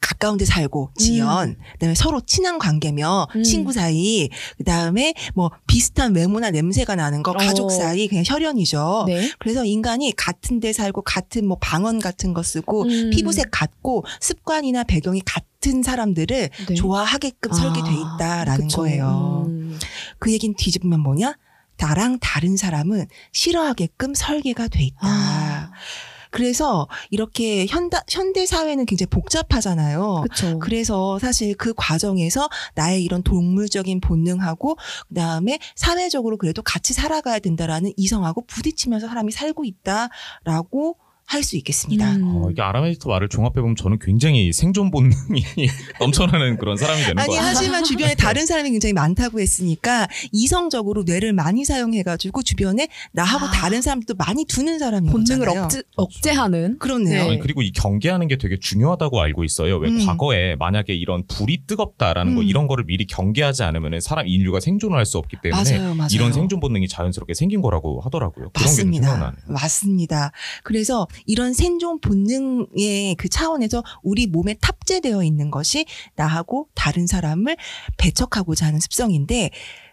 [0.00, 3.42] 가까운 데 살고 지연, 그다음에 서로 친한 관계며 음.
[3.42, 4.28] 친구 사이,
[4.58, 7.68] 그다음에 뭐 비슷한 외모나 냄새가 나는 거 가족 어.
[7.68, 9.04] 사이 그냥 혈연이죠.
[9.06, 9.30] 네.
[9.38, 13.10] 그래서 인간이 같은 데 살고 같은 뭐 방언 같은 거 쓰고 음.
[13.10, 16.74] 피부색 같고 습관이나 배경이 같은 사람들을 네.
[16.74, 18.78] 좋아하게끔 설계돼 아, 있다라는 그쵸.
[18.78, 19.44] 거예요.
[19.48, 19.78] 음.
[20.18, 21.34] 그 얘기는 뒤집으면 뭐냐?
[21.76, 24.98] 나랑 다른 사람은 싫어하게끔 설계가 돼 있다.
[25.00, 25.70] 아,
[26.30, 30.24] 그래서 이렇게 현다, 현대 사회는 굉장히 복잡하잖아요.
[30.28, 30.58] 그쵸.
[30.58, 34.76] 그래서 사실 그 과정에서 나의 이런 동물적인 본능하고
[35.08, 40.96] 그다음에 사회적으로 그래도 같이 살아가야 된다라는 이성하고 부딪히면서 사람이 살고 있다라고
[41.30, 42.16] 할 수 있겠습니다.
[42.16, 42.22] 음.
[42.44, 45.42] 어, 이게 아라메디터 말을 종합해보면 저는 굉장히 생존 본능이
[46.00, 47.48] 넘쳐나는 그런 사람이 되는 아니 것 같아요.
[47.48, 53.50] 하지만 주변에 다른 사람이 굉장히 많다고 했으니까 이성적으로 뇌를 많이 사용해가지고 주변에 나하고 아.
[53.52, 55.64] 다른 사람들도 많이 두는 사람인 본능을 거잖아요.
[55.64, 56.78] 억제, 억제하는.
[56.78, 57.22] 그렇네요.
[57.22, 57.28] 네.
[57.30, 59.76] 아니, 그리고 이 경계하는 게 되게 중요하다고 알고 있어요.
[59.78, 60.04] 왜 음.
[60.04, 62.46] 과거에 만약에 이런 불이 뜨겁다라는 거 음.
[62.46, 66.08] 이런 거를 미리 경계하지 않으면 사람 인류가 생존을 할 수 없기 때문에 맞아요, 맞아요.
[66.12, 68.50] 이런 생존 본능이 자연스럽게 생긴 거라고 하더라고요.
[68.50, 69.34] 그런 게좀 맞습니다.
[69.46, 70.32] 맞습니다.
[70.62, 77.56] 그래서 이런 생존 본능의 그 차원에서 우리 몸에 탑재되어 있는 것이 나하고 다른 사람을
[77.96, 79.50] 배척하고자 하는 습성인데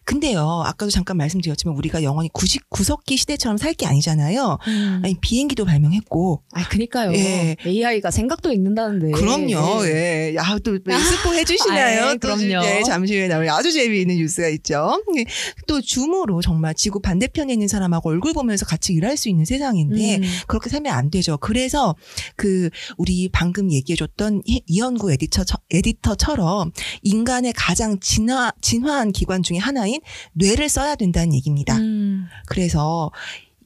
[0.07, 4.57] 근데요, 아까도 잠깐 말씀드렸지만 우리가 영원히 구식, 구석기 시대처럼 살 게 아니잖아요.
[4.67, 5.01] 음.
[5.03, 7.13] 아니, 비행기도 발명했고, 아, 그니까요.
[7.13, 7.57] 예.
[7.65, 9.11] AI가 생각도 읽는다는데.
[9.11, 9.85] 그럼요.
[9.85, 10.33] 예.
[10.35, 12.05] 야, 또 스포 해주시나요?
[12.05, 12.65] 아, 예, 또 그럼요.
[12.65, 15.03] 예, 잠시 후에 나올 아주 재미있는 뉴스가 있죠.
[15.17, 15.25] 예.
[15.67, 20.21] 또 줌으로 정말 지구 반대편에 있는 사람하고 얼굴 보면서 같이 일할 수 있는 세상인데 음.
[20.47, 21.37] 그렇게 살면 안 되죠.
[21.37, 21.95] 그래서
[22.37, 26.71] 그 우리 방금 얘기해줬던 이- 이현구 에디터 에디터처럼
[27.03, 29.96] 인간의 가장 진화 진화한 기관 중에 하나인
[30.33, 31.77] 뇌를 써야 된다는 얘기입니다.
[31.77, 32.27] 음.
[32.47, 33.11] 그래서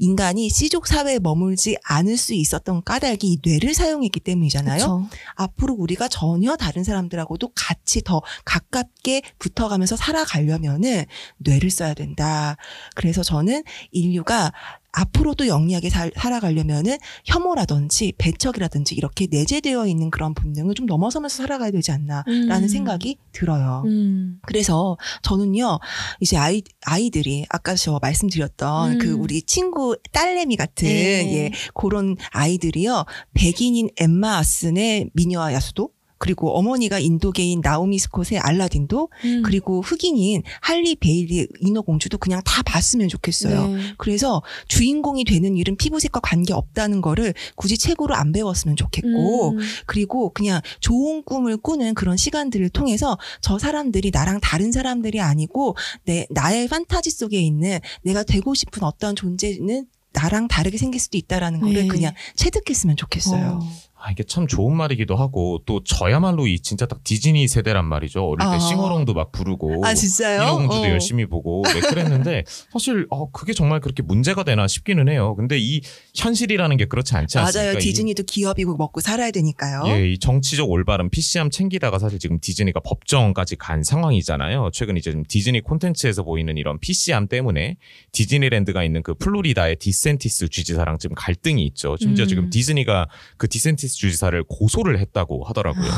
[0.02, 4.80] 인간이 씨족 사회에 머물지 않을 수 있었던 까닭이 이 뇌를 사용했기 때문이잖아요.
[4.80, 5.08] 그쵸.
[5.36, 11.06] 앞으로 우리가 전혀 다른 사람들하고도 같이 더 가깝게 붙어가면서 살아가려면은
[11.38, 12.58] 뇌를 써야 된다.
[12.96, 14.52] 그래서 저는 인류가
[14.91, 21.91] 앞으로도 영리하게 살, 살아가려면은 혐오라든지 배척이라든지 이렇게 내재되어 있는 그런 본능을 좀 넘어서면서 살아가야 되지
[21.91, 22.67] 않나라는 음.
[22.67, 23.84] 생각이 들어요.
[23.86, 24.39] 음.
[24.45, 25.80] 그래서 저는요,
[26.19, 28.97] 이제 아이, 아이들이 아까 저 말씀드렸던 음.
[28.99, 31.34] 그 우리 친구 딸내미 같은, 네.
[31.34, 39.41] 예, 그런 아이들이요, 백인인 엠마 왓슨의 미녀와 야수도, 그리고 어머니가 인도계인 나오미 스콧의 알라딘도, 음.
[39.43, 43.67] 그리고 흑인인 할리 베일리 인어공주도 그냥 다 봤으면 좋겠어요.
[43.67, 43.81] 네.
[43.97, 49.57] 그래서 주인공이 되는 일은 피부색과 관계 없다는 거를 굳이 책으로 안 배웠으면 좋겠고, 음.
[49.88, 56.27] 그리고 그냥 좋은 꿈을 꾸는 그런 시간들을 통해서 저 사람들이 나랑 다른 사람들이 아니고 내
[56.29, 61.73] 나의 판타지 속에 있는 내가 되고 싶은 어떤 존재는 나랑 다르게 생길 수도 있다라는 거를
[61.73, 61.88] 네.
[61.88, 63.60] 그냥 체득했으면 좋겠어요.
[63.62, 63.90] 어.
[64.03, 68.25] 아, 이게 참 좋은 말이기도 하고 또 저야말로 이 진짜 딱 디즈니 세대란 말이죠.
[68.25, 68.59] 어릴 때 아.
[68.59, 70.41] 싱어롱도 막 부르고 아 진짜요?
[70.41, 70.89] 인어공주도 어.
[70.89, 75.35] 열심히 보고 네, 그랬는데 사실 어, 그게 정말 그렇게 문제가 되나 싶기는 해요.
[75.35, 75.81] 근데 이
[76.15, 77.63] 현실이라는 게 그렇지 않지 않습니까?
[77.63, 77.77] 맞아요.
[77.77, 79.83] 이- 디즈니도 기업이고 먹고 살아야 되니까요.
[79.87, 84.71] 예, 이 정치적 올바른 PC함 챙기다가 사실 지금 디즈니가 법정까지 간 상황이잖아요.
[84.73, 87.77] 최근 이제 좀 디즈니 콘텐츠에서 보이는 이런 PC함 때문에
[88.13, 91.97] 디즈니랜드가 있는 그 플로리다의 디샌티스 주지사랑 지금 갈등이 있죠.
[91.99, 92.27] 심지어 음.
[92.27, 95.89] 지금 디즈니가 그 디샌티스 주지사를 고소를 했다고 하더라고요.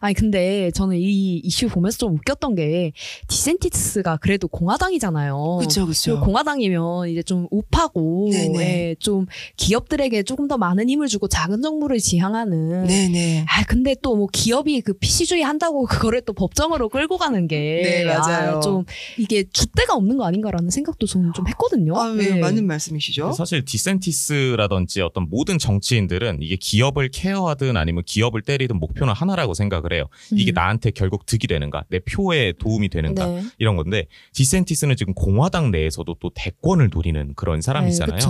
[0.00, 2.92] 아니 근데 저는 이 이슈 보면서 좀 웃겼던 게
[3.28, 5.56] 디샌티스가 그래도 공화당이잖아요.
[5.60, 6.20] 그렇죠, 그렇죠.
[6.20, 8.88] 공화당이면 이제 좀 우파고 네네.
[8.90, 13.46] 예, 좀 기업들에게 조금 더 많은 힘을 주고 작은 정부를 지향하는 네네.
[13.48, 18.04] 아 근데 또 뭐 기업이 그 PC주의 한다고 그거를 또 법정으로 끌고 가는 게 네,
[18.04, 18.56] 맞아요.
[18.58, 18.84] 아, 좀
[19.18, 21.96] 이게 줏대가 없는 거 아닌가라는 생각도 저는 좀 했거든요.
[21.98, 22.40] 아, 네, 예.
[22.40, 23.32] 맞는 말씀이시죠?
[23.32, 29.92] 사실 디센티스라든지 어떤 모든 정치인들은 이게 기업을 케어 하든 아니면 기업을 때리든 목표는 하나라고 생각을
[29.92, 30.04] 해요.
[30.32, 30.54] 이게 음.
[30.54, 33.42] 나한테 결국 득이 되는가, 내 표에 도움이 되는가 네.
[33.58, 38.16] 이런 건데 디센티스는 지금 공화당 내에서도 또 대권을 노리는 그런 사람이잖아요.
[38.18, 38.24] 네.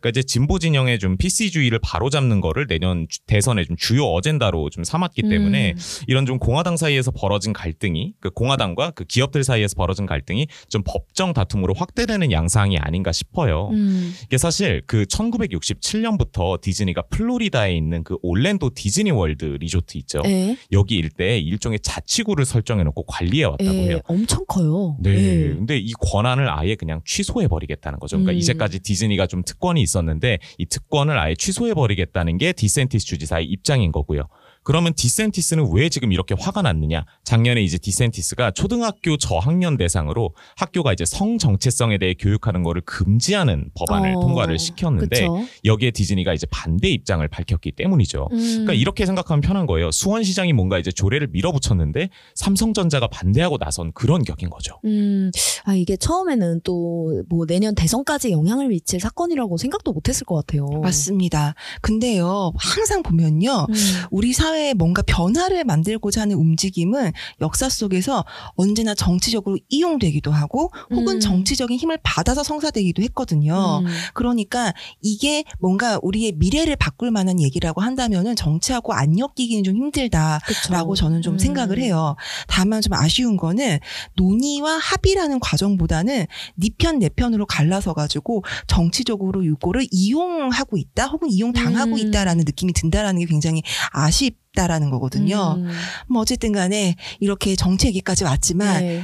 [0.00, 4.84] 그러니까 이제 진보 진영의 좀 PC주의를 바로잡는 거를 내년 주- 대선의 좀 주요 어젠다로 좀
[4.84, 5.78] 삼았기 때문에 음.
[6.06, 11.32] 이런 좀 공화당 사이에서 벌어진 갈등이 그 공화당과 그 기업들 사이에서 벌어진 갈등이 좀 법정
[11.32, 13.68] 다툼으로 확대되는 양상이 아닌가 싶어요.
[13.72, 14.14] 음.
[14.24, 20.22] 이게 사실 그 1967년부터 디즈니가 플로리다에 있는 그 올랜도 디즈니 월드 리조트 있죠.
[20.24, 20.56] 예.
[20.72, 24.00] 여기 일대에 일종의 자치구를 설정해 놓고 관리해 왔다고 예, 해요.
[24.06, 24.96] 엄청 커요.
[25.00, 25.10] 네.
[25.10, 25.48] 예.
[25.48, 28.16] 근데 이 권한을 아예 그냥 취소해 버리겠다는 거죠.
[28.16, 28.38] 그러니까 음.
[28.38, 34.28] 이제까지 디즈니가 좀 특권이 있었는데 이 특권을 아예 취소해 버리겠다는 게 디샌티스 주지사의 입장인 거고요.
[34.68, 37.06] 그러면 디샌티스는 왜 지금 이렇게 화가 났느냐?
[37.24, 44.16] 작년에 이제 디샌티스가 초등학교 저학년 대상으로 학교가 이제 성 정체성에 대해 교육하는 거를 금지하는 법안을
[44.16, 45.42] 어, 통과를 시켰는데 그쵸.
[45.64, 48.28] 여기에 디즈니가 이제 반대 입장을 밝혔기 때문이죠.
[48.30, 48.36] 음.
[48.36, 49.90] 그러니까 이렇게 생각하면 편한 거예요.
[49.90, 54.78] 수원시장이 뭔가 이제 조례를 밀어붙였는데 삼성전자가 반대하고 나선 그런 격인 거죠.
[54.84, 55.30] 음,
[55.64, 60.66] 아, 이게 처음에는 또 뭐 내년 대선까지 영향을 미칠 사건이라고 생각도 못 했을 것 같아요.
[60.82, 61.54] 맞습니다.
[61.80, 63.66] 근데요, 항상 보면요.
[63.68, 63.74] 음.
[64.10, 68.24] 우리 사회 에 뭔가 변화를 만들고자 하는 움직임은 역사 속에서
[68.56, 71.20] 언제나 정치적으로 이용되기도 하고 혹은 음.
[71.20, 73.82] 정치적인 힘을 받아서 성사되기도 했거든요.
[73.84, 73.86] 음.
[74.14, 80.94] 그러니까 이게 뭔가 우리의 미래를 바꿀 만한 얘기라고 한다면은 정치하고 안 엮이기는 좀 힘들다라고 그쵸.
[80.94, 81.38] 저는 좀 음.
[81.38, 82.16] 생각을 해요.
[82.48, 83.78] 다만 좀 아쉬운 거는
[84.16, 91.52] 논의와 합의라는 과정보다는 네 편 내 편으로 갈라서 가지고 정치적으로 이거를 이용하고 있다 혹은 이용
[91.52, 91.98] 당하고 음.
[91.98, 95.54] 있다라는 느낌이 든다라는 게 굉장히 아쉽다라는 거거든요.
[95.58, 95.70] 음.
[96.08, 99.02] 뭐 어쨌든 간에 이렇게 정치 얘기까지 왔지만 네.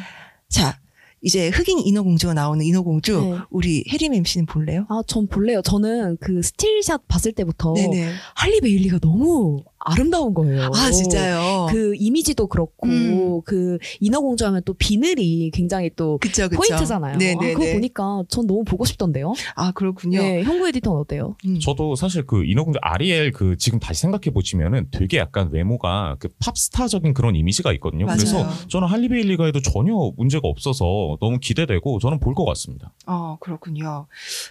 [0.49, 0.79] 자
[1.25, 3.39] 이제 흑인 인어공주가 나오는 인어공주 네.
[3.51, 4.85] 우리 혜림 MC는 볼래요?
[4.91, 5.63] 아, 전 볼래요.
[5.63, 8.13] 저는 그 still shot 봤을 때부터 네네.
[8.35, 10.71] 할리 베일리가 너무 아름다운 거예요.
[10.75, 11.67] 아 진짜요?
[11.71, 13.41] 그 이미지도 그렇고 음.
[13.45, 16.57] 그 인어공주 하면 또 비늘이 굉장히 또 그쵸 그쵸.
[16.61, 17.15] 포인트잖아요.
[17.15, 17.55] 아, 네네네.
[17.55, 19.35] 그거 보니까 전 너무 보고 싶던데요.
[19.55, 20.21] 아 그렇군요.
[20.23, 21.37] 네, 형구 에디터는 어때요?
[21.47, 21.59] 음.
[21.61, 27.15] 저도 사실 그 인어공주 아리엘 그 지금 다시 생각해 보시면은 되게 약간 외모가 그 팝스타적인
[27.15, 28.07] 그런 이미지가 있거든요.
[28.07, 28.17] 맞아요.
[28.19, 32.93] 그래서 저는 할리 베일리가 해도 전혀 문제가 없어서 너무 기대되고 저는 볼 것 같습니다.
[33.07, 34.07] 어 그렇군요.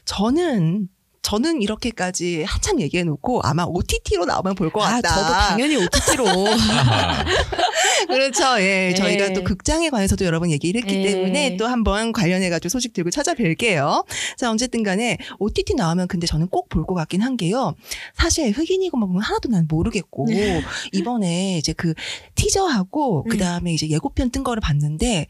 [0.06, 0.88] 저는
[1.24, 5.16] 저는 이렇게까지 한참 얘기해 놓고 아마 OTT로 나오면 볼것 아, 같다.
[5.16, 6.26] 저도 당연히 OTT로.
[8.08, 8.60] 그렇죠.
[8.60, 8.90] 예.
[8.90, 8.94] 네.
[8.94, 11.12] 저희가 또 극장에 관해서도 여러 번 얘기를 했기 네.
[11.12, 14.06] 때문에 또 한번 관련해가지고 소식 들고 찾아뵐게요.
[14.38, 17.76] 자, 어쨌든 간에 OTT 나오면 근데 저는 꼭 볼 것 같긴 한 게요.
[18.16, 20.62] 사실 흑인이고 뭐 하나도 난 모르겠고 네.
[20.92, 21.94] 이번에 이제 그
[22.36, 23.30] 티저하고 음.
[23.30, 25.28] 그 다음에 이제 예고편 뜬 거를 봤는데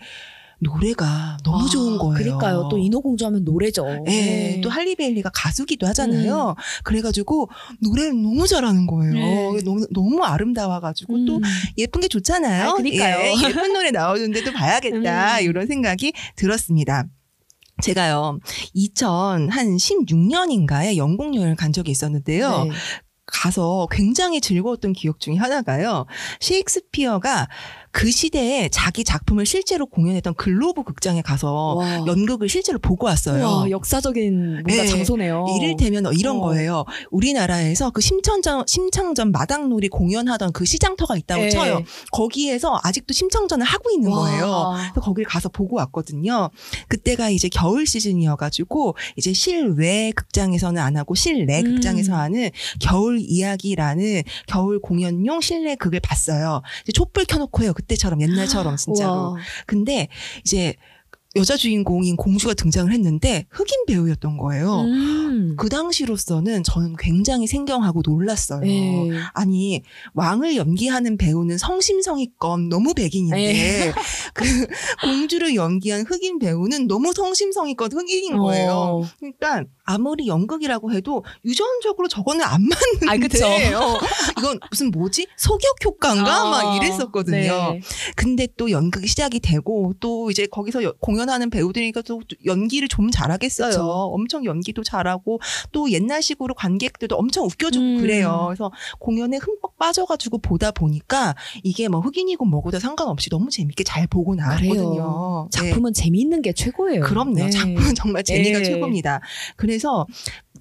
[0.63, 2.13] 노래가 너무 아, 좋은 거예요.
[2.15, 2.67] 그러니까요.
[2.69, 3.85] 또 인어공주 하면 노래죠.
[4.07, 4.61] 예, 네.
[4.61, 6.55] 또 할리베일리가 가수기도 하잖아요.
[6.83, 7.49] 그래가지고
[7.81, 9.13] 노래를 너무 잘하는 거예요.
[9.13, 9.61] 네.
[9.63, 11.41] 너무 너무 아름다워가지고 또 음.
[11.77, 12.69] 예쁜 게 좋잖아요.
[12.69, 13.17] 아, 그니까요.
[13.19, 15.43] 예, 쁜 노래 나오는데도 봐야겠다 음.
[15.43, 17.05] 이런 생각이 들었습니다.
[17.81, 18.37] 제가요
[18.75, 22.65] 2016년인가에 영국 여행을 간 적이 있었는데요.
[22.65, 22.71] 네.
[23.25, 26.05] 가서 굉장히 즐거웠던 기억 중에 하나가요.
[26.39, 27.47] 셰익스피어가
[27.93, 32.03] 그 시대에 자기 작품을 실제로 공연했던 글로브 극장에 가서 와.
[32.07, 33.45] 연극을 실제로 보고 왔어요.
[33.45, 34.87] 와, 역사적인 뭔가 네.
[34.87, 35.45] 장소네요.
[35.61, 36.41] 이를테면 이런 어.
[36.41, 36.85] 거예요.
[37.11, 41.49] 우리나라에서 그 심청전, 심청전 마당놀이 공연하던 그 시장터가 있다고 네.
[41.51, 41.83] 쳐요.
[42.11, 44.21] 거기에서 아직도 심청전을 하고 있는 와.
[44.23, 44.73] 거예요.
[44.91, 46.49] 그래서 거길 가서 보고 왔거든요.
[46.87, 51.75] 그때가 이제 겨울 시즌이어가지고 이제 실외 극장에서는 안 하고 실내 음.
[51.75, 56.63] 극장에서 하는 겨울 이야기라는 겨울 공연용 실내 극을 봤어요.
[56.95, 57.71] 촛불 켜놓고 해요.
[57.83, 59.33] 그때처럼 옛날처럼 진짜로.
[59.33, 59.35] 와.
[59.65, 60.07] 근데
[60.45, 60.75] 이제
[61.35, 64.81] 여자 주인공인 공주가 등장을 했는데 흑인 배우였던 거예요.
[64.81, 65.55] 음.
[65.57, 68.61] 그 당시로서는 저는 굉장히 생경하고 놀랐어요.
[68.61, 69.09] 네.
[69.33, 69.81] 아니
[70.13, 73.91] 왕을 연기하는 배우는 성심성의껏 너무 백인인데 네.
[74.35, 74.45] 그
[75.01, 78.71] 공주를 연기한 흑인 배우는 너무 성심성의껏 흑인인 거예요.
[78.71, 79.07] 어.
[79.17, 83.45] 그러니까 아무리 연극이라고 해도 유전적으로 저거는 안 맞는데 아, 그쵸.
[83.47, 83.99] 어,
[84.37, 86.49] 이건 무슨 뭐지 소격 효과인가 어.
[86.51, 87.37] 막 이랬었거든요.
[87.73, 87.81] 네.
[88.15, 93.69] 근데 또 연극이 시작이 되고 또 이제 거기서 여- 공연하는 배우들이니까 또 연기를 좀 잘하겠어요.
[93.69, 93.83] 그쵸.
[93.83, 95.39] 엄청 연기도 잘하고
[95.71, 97.97] 또 옛날식으로 관객들도 엄청 웃겨주고 음.
[98.01, 98.45] 그래요.
[98.47, 104.07] 그래서 공연에 흠뻑 빠져가지고 보다 보니까 이게 뭐 흑인이고 뭐고 다 상관없이 너무 재밌게 잘
[104.07, 104.73] 보고 나왔거든요.
[104.89, 105.49] 그래요.
[105.53, 105.57] 네.
[105.69, 107.01] 작품은 재미있는 게 최고예요.
[107.03, 107.33] 그럼요.
[107.33, 107.49] 네.
[107.49, 108.63] 작품은 정말 재미가 네.
[108.65, 109.19] 최고입니다.
[109.57, 110.05] 그래 서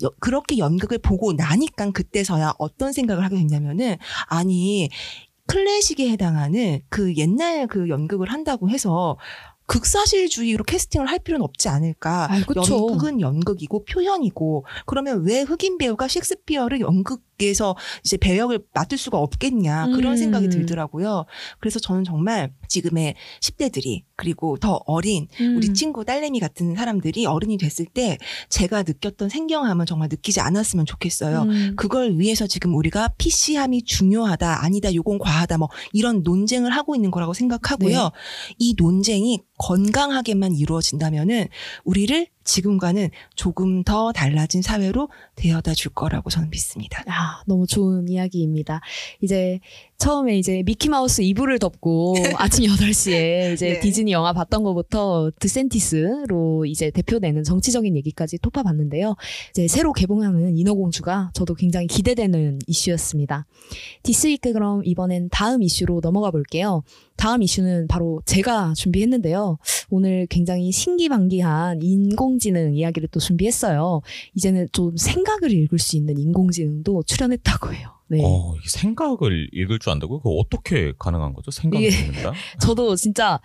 [0.02, 3.96] 여- 그렇게 연극을 보고 나니까 그때서야 어떤 생각을 하게 됐냐면은
[4.28, 4.88] 아니
[5.46, 9.16] 클래식에 해당하는 그 옛날 그 연극을 한다고 해서
[9.66, 12.28] 극사실주의로 캐스팅을 할 필요는 없지 않을까.
[12.30, 12.36] 아.
[12.90, 19.86] 연극은 연극이고 표현이고 그러면 왜 흑인 배우가 셰익스피어를 연극 에서 이제 배역을 맡을 수가 없겠냐
[19.94, 20.16] 그런 음.
[20.16, 21.24] 생각이 들더라고요.
[21.60, 25.56] 그래서 저는 정말 지금의 10대들이 그리고 더 어린 음.
[25.56, 31.42] 우리 친구 딸내미 같은 사람들이 어른이 됐을 때 제가 느꼈던 생경함은 정말 느끼지 않았으면 좋겠어요.
[31.42, 31.74] 음.
[31.76, 37.34] 그걸 위해서 지금 우리가 PC함이 중요하다, 아니다, 요건 과하다, 뭐 이런 논쟁을 하고 있는 거라고
[37.34, 38.02] 생각하고요.
[38.04, 38.10] 네.
[38.58, 41.48] 이 논쟁이 건강하게만 이루어진다면은
[41.84, 47.02] 우리를 지금과는 조금 더 달라진 사회로 되어다 줄 거라고 저는 믿습니다.
[47.08, 48.80] 아, 너무 좋은 이야기입니다.
[49.20, 49.60] 이제
[50.02, 53.80] 처음에 이제 미키마우스 이불을 덮고 아침 8시에 이제 네.
[53.80, 59.14] 디즈니 영화 봤던 것부터 디샌티스로 이제 대표되는 정치적인 얘기까지 톺아봤는데요.
[59.50, 63.46] 이제 새로 개봉하는 인어공주가 저도 굉장히 기대되는 이슈였습니다.
[64.02, 66.82] This Week 그럼 이번엔 다음 이슈로 넘어가 볼게요.
[67.14, 69.58] 다음 이슈는 바로 제가 준비했는데요.
[69.90, 74.00] 오늘 굉장히 신기방기한 인공지능 이야기를 또 준비했어요.
[74.34, 78.01] 이제는 좀 생각을 읽을 수 있는 인공지능도 출현했다고 해요.
[78.12, 78.20] 네.
[78.22, 80.18] 어, 생각을 읽을 줄 안다고요?
[80.18, 81.50] 그거 어떻게 가능한 거죠?
[81.50, 82.32] 생각을 읽는다?
[82.60, 83.40] 저도 진짜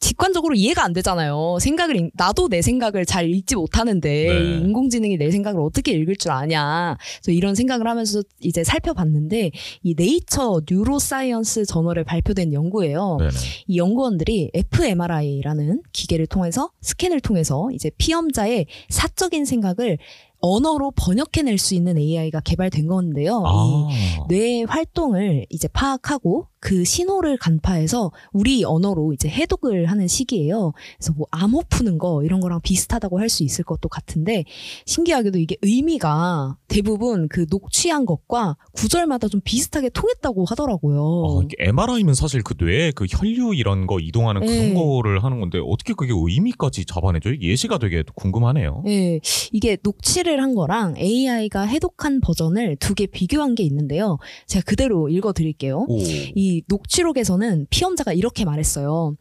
[0.00, 1.58] 직관적으로 이해가 안 되잖아요.
[1.60, 4.40] 생각을 읽- 나도 내 생각을 잘 읽지 못하는데 네.
[4.40, 6.96] 이 인공지능이 내 생각을 어떻게 읽을 줄 아냐.
[7.22, 9.52] 그래서 이런 생각을 하면서 이제 살펴봤는데
[9.84, 13.16] 이 Nature Neuroscience 저널에 발표된 연구예요.
[13.20, 13.30] 네네.
[13.68, 19.98] 이 연구원들이 fMRI라는 기계를 통해서 스캔을 통해서 이제 피험자의 사적인 생각을
[20.40, 23.42] 언어로 번역해낼 수 있는 AI가 개발된 건데요.
[23.44, 24.24] 이 아.
[24.28, 30.72] 뇌의 활동을 이제 파악하고 그 신호를 간파해서 우리 언어로 이제 해독을 하는 시기예요.
[30.98, 34.44] 그래서 뭐 암호 푸는 거 이런 거랑 비슷하다고 할 수 있을 것도 같은데
[34.86, 41.02] 신기하게도 이게 의미가 대부분 그 녹취한 것과 구절마다 좀 비슷하게 통했다고 하더라고요.
[41.02, 44.72] 어, 이게 MRI면 사실 그 뇌에 그 혈류 이런 거 이동하는 네.
[44.72, 47.38] 그런 거를 하는 건데 어떻게 그게 의미까지 잡아내죠?
[47.38, 48.82] 예시가 되게 궁금하네요.
[48.86, 49.20] 예,
[49.52, 54.18] 이게 녹취를 한 거랑 AI가 해독한 버전을 두 개 비교한 게 있는데요.
[54.46, 55.86] 제가 그대로 읽어 드릴게요.
[55.88, 55.98] 오.
[55.98, 59.16] 이 녹취록에서는 피험자가 이렇게 말했어요.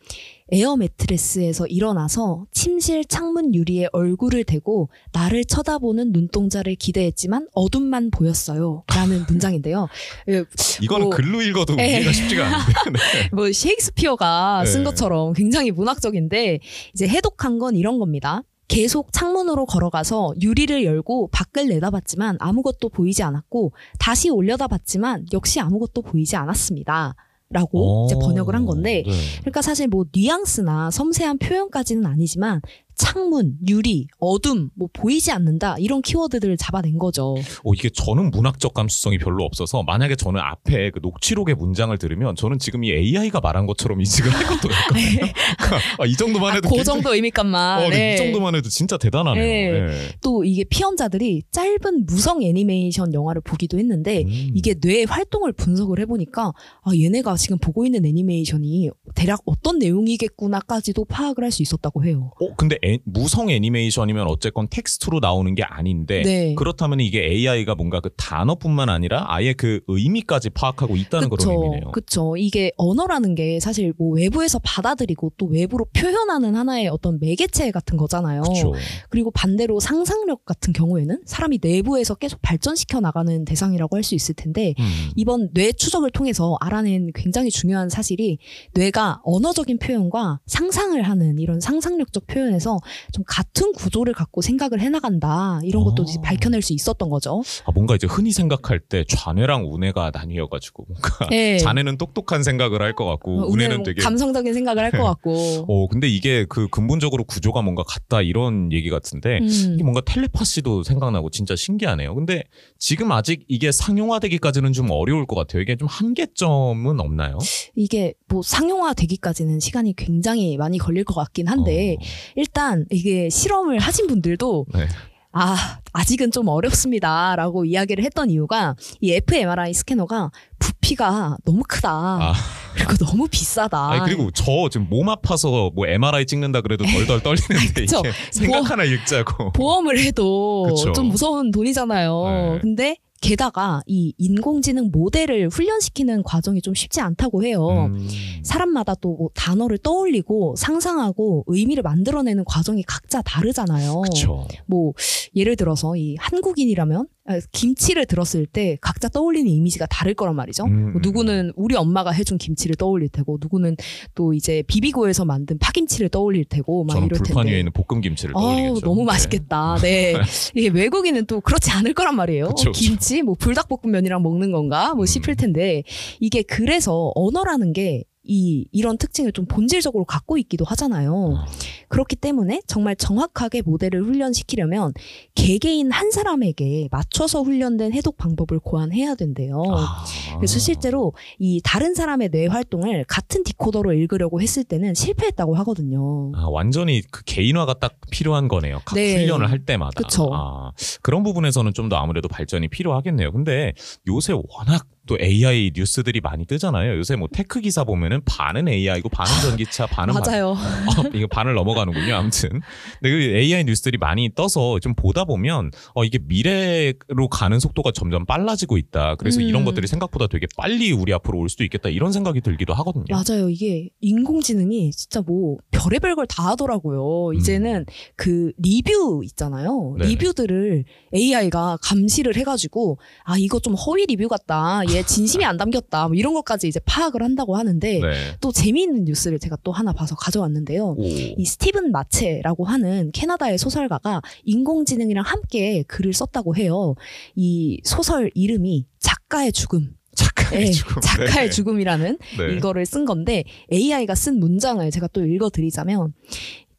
[0.52, 8.84] 에어 매트리스에서 일어나서 침실 창문 유리에 얼굴을 대고 나를 쳐다보는 눈동자를 기대했지만 어둠만 보였어요.
[8.88, 9.88] 라는 문장인데요.
[10.30, 10.46] 예,
[10.82, 11.88] 이거는 뭐- 글로 읽어도 예.
[11.88, 12.92] 이해가 쉽지가 않은데.
[12.94, 13.30] 네.
[13.36, 14.84] 뭐 셰익스피어가 쓴 네.
[14.86, 16.60] 것처럼 굉장히 문학적인데
[16.94, 18.44] 이제 해독한 건 이런 겁니다.
[18.68, 26.36] 계속 창문으로 걸어가서 유리를 열고 밖을 내다봤지만 아무것도 보이지 않았고 다시 올려다봤지만 역시 아무것도 보이지
[26.36, 27.16] 않았습니다.
[27.50, 29.12] 라고 이제 번역을 한 건데 네.
[29.40, 32.62] 그러니까 사실 뭐 뉘앙스나 섬세한 표현까지는 아니지만
[32.98, 37.36] 창문, 유리, 어둠, 뭐 보이지 않는다 이런 키워드들을 잡아낸 거죠.
[37.64, 42.60] 어, 이게 저는 문학적 감수성이 별로 없어서 만약에 저는 앞에 그 녹취록의 문장을 들으면 저는
[42.60, 45.32] 지금 이 AI가 말한 것처럼 인식을 할 것도 같거든요.
[46.00, 47.86] 아, 이 정도만 해도 그 굉장히- 정도 의미감만.
[47.86, 47.98] 어, 네.
[47.98, 48.14] 네.
[48.14, 49.44] 이 정도만 해도 진짜 대단하네요.
[49.74, 49.86] 네.
[49.88, 50.08] 네.
[50.22, 54.52] 또 이게 피험자들이 짧은 무성 애니메이션 영화를 보기도 했는데 음.
[54.56, 61.44] 이게 뇌의 활동을 분석을 해보니까 아 얘네가 지금 보고 있는 애니메이션이 대략 어떤 내용이겠구나까지도 파악을
[61.44, 62.32] 할 수 있었다고 해요.
[62.42, 66.56] 어, 근데 애- 무성 애니메이션이면 어쨌건 텍스트로 나오는 게 아닌데 네.
[66.56, 71.92] 그렇다면 이게 AI가 뭔가 그 단어뿐만 아니라 아예 그 의미까지 파악하고 있다는 그런 의미네요.
[71.92, 72.36] 그쵸.
[72.38, 78.42] 이게 언어라는 게 사실 뭐 외부에서 받아들이고 또 외부로 표현하는 하나의 어떤 매개체 같은 거잖아요.
[78.42, 78.74] 그렇죠.
[79.10, 84.74] 그리고 반대로 상상력 같은 경우에는 사람이 내부에서 계속 발전시켜 나가는 대상이라고 할 수 있을 텐데
[84.80, 85.10] 음.
[85.18, 88.38] 이번 뇌 추적을 통해서 알아낸 굉장히 중요한 사실이
[88.74, 95.60] 뇌가 언어적인 표현과 상상을 하는 이런 상상력적 표현에서 하면서 좀 같은 구조를 갖고 생각을 해나간다
[95.64, 96.06] 이런 것도 어.
[96.08, 97.42] 이제 밝혀낼 수 있었던 거죠.
[97.66, 101.58] 아, 뭔가 이제 흔히 생각할 때 좌뇌랑 우뇌가 나뉘어가지고 뭔가 네.
[101.60, 105.66] 자네는 똑똑한 생각을 할 것 같고 어, 우뇌는 되게 감성적인 생각을 할 것 같고.
[105.68, 109.74] 어 근데 이게 그 근본적으로 구조가 뭔가 같다 이런 얘기 같은데 음.
[109.76, 112.16] 이게 뭔가 텔레파시도 생각나고 진짜 신기하네요.
[112.16, 112.44] 근데
[112.80, 115.62] 지금 아직 이게 상용화되기까지는 좀 어려울 것 같아요.
[115.62, 117.38] 이게 좀 한계점은 없나요?
[117.76, 122.04] 이게 뭐 상용화 되기까지는 시간이 굉장히 많이 걸릴 것 같긴 한데 어,
[122.36, 124.88] 일단 이게 실험을 하신 분들도 네.
[125.34, 132.34] 아 아직은 좀 어렵습니다 라고 이야기를 했던 이유가 이 fMRI 스캐너가 부피가 너무 크다 아.
[132.76, 133.90] 그리고 너무 비싸다.
[133.92, 137.84] 아니 그리고 저 지금 몸 아파서 뭐 MRI 찍는다 그래도 덜덜 떨리는데.
[137.84, 139.52] 이게 생각 하나 읽자고.
[139.54, 140.94] 보험을 해도 그쵸.
[140.94, 142.24] 좀 무서운 돈이잖아요.
[142.26, 142.60] 네.
[142.62, 147.68] 근데 게다가 이 인공지능 모델을 훈련시키는 과정이 좀 쉽지 않다고 해요.
[147.92, 148.08] 음.
[148.44, 154.02] 사람마다 또 뭐 단어를 떠올리고 상상하고 의미를 만들어내는 과정이 각자 다르잖아요.
[154.02, 154.48] 그쵸.
[154.68, 154.94] 뭐
[155.36, 157.17] 예를 들어서 이 한국인이라면 아,
[157.52, 160.66] 김치를 들었을 때 각자 떠올리는 이미지가 다를 거란 말이죠.
[160.66, 160.92] 음.
[160.94, 163.76] 뭐 누구는 우리 엄마가 해준 김치를 떠올릴 테고 누구는
[164.16, 167.52] 또 이제 비비고에서 만든 파김치를 떠올릴 테고 막 이럴 불판 텐데.
[167.52, 168.86] 위에 있는 볶음 김치를 아우 떠올리겠죠.
[168.86, 169.06] 너무 네.
[169.06, 169.76] 맛있겠다.
[169.82, 170.14] 네.
[170.56, 172.50] 이게 외국인은 또 그렇지 않을 거란 말이에요.
[172.50, 172.72] 그쵸, 어, 그쵸.
[172.72, 175.06] 김치, 뭐 불닭볶음면이랑 먹는 건가, 뭐 음.
[175.06, 175.84] 싶을 텐데
[176.20, 181.14] 이게 그래서 언어라는 게 이 이런 특징을 좀 본질적으로 갖고 있기도 하잖아요.
[181.14, 181.46] 어.
[181.90, 184.94] 그렇기 때문에 정말 정확하게 모델을 훈련시키려면
[185.36, 189.64] 개개인 한 사람에게 맞춰서 훈련된 해독 방법을 고안해야 된대요.
[189.76, 190.06] 아.
[190.36, 196.32] 그래서 실제로 이 다른 사람의 뇌 활동을 같은 디코더로 읽으려고 했을 때는 실패했다고 하거든요.
[196.36, 198.82] 아, 완전히 그 개인화가 딱 필요한 거네요.
[198.86, 199.16] 각 네.
[199.16, 199.92] 훈련을 할 때마다.
[199.98, 200.30] 그쵸.
[200.32, 203.32] 아, 그런 부분에서는 좀 더 아무래도 발전이 필요하겠네요.
[203.32, 203.72] 근데
[204.10, 206.98] 요새 워낙 또 AI 뉴스들이 많이 뜨잖아요.
[206.98, 210.50] 요새 뭐 tech 기사 보면은 반은 AI고 반은 전기차, 반은 맞아요.
[210.52, 212.14] 어, 이거 반을 넘어가는군요.
[212.16, 212.50] 아무튼.
[212.50, 218.26] 근데 그 AI 뉴스들이 많이 떠서 좀 보다 보면 어 이게 미래로 가는 속도가 점점
[218.26, 219.16] 빨라지고 있다.
[219.16, 219.48] 그래서 음.
[219.48, 221.90] 이런 것들이 생각보다 되게 빨리 우리 앞으로 올 수도 있겠다.
[221.90, 223.06] 이런 생각이 들기도 하거든요.
[223.10, 223.50] 맞아요.
[223.50, 227.32] 이게 인공지능이 진짜 뭐 별의별 걸 다 하더라고요.
[227.40, 227.86] 이제는
[228.18, 229.94] 그 리뷰 있잖아요.
[229.94, 229.98] 음.
[229.98, 230.10] 네네.
[230.12, 230.84] 리뷰들을
[231.16, 234.82] AI가 감시를 해가지고 아 이거 좀 허위 리뷰 같다.
[234.98, 236.08] 얘 진심이 안 담겼다.
[236.08, 238.14] 뭐 이런 것까지 이제 파악을 한다고 하는데 네.
[238.42, 240.96] 또 재미있는 뉴스를 제가 또 하나 봐서 가져왔는데요.
[240.98, 241.04] 오.
[241.04, 246.96] 이 스티븐 마체라고 하는 캐나다의 소설가가 인공지능이랑 함께 글을 썼다고 해요.
[247.36, 249.94] 이 소설 이름이 작가의 죽음.
[250.16, 251.02] 작가의 네, 죽음.
[251.02, 251.50] 작가의 네.
[251.50, 252.56] 죽음이라는 네.
[252.56, 256.14] 이거를 쓴 건데 AI가 쓴 문장을 제가 또 읽어드리자면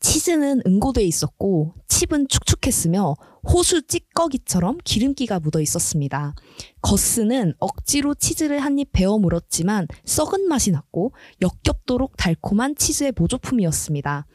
[0.09, 3.15] 치즈는 응고돼 있었고 칩은 축축했으며
[3.47, 6.35] 호수 찌꺼기처럼 기름기가 묻어 있었습니다.
[6.81, 14.27] 거스는 억지로 치즈를 한 입 베어 물었지만 썩은 맛이 났고 역겹도록 달콤한 치즈의 모조품이었습니다.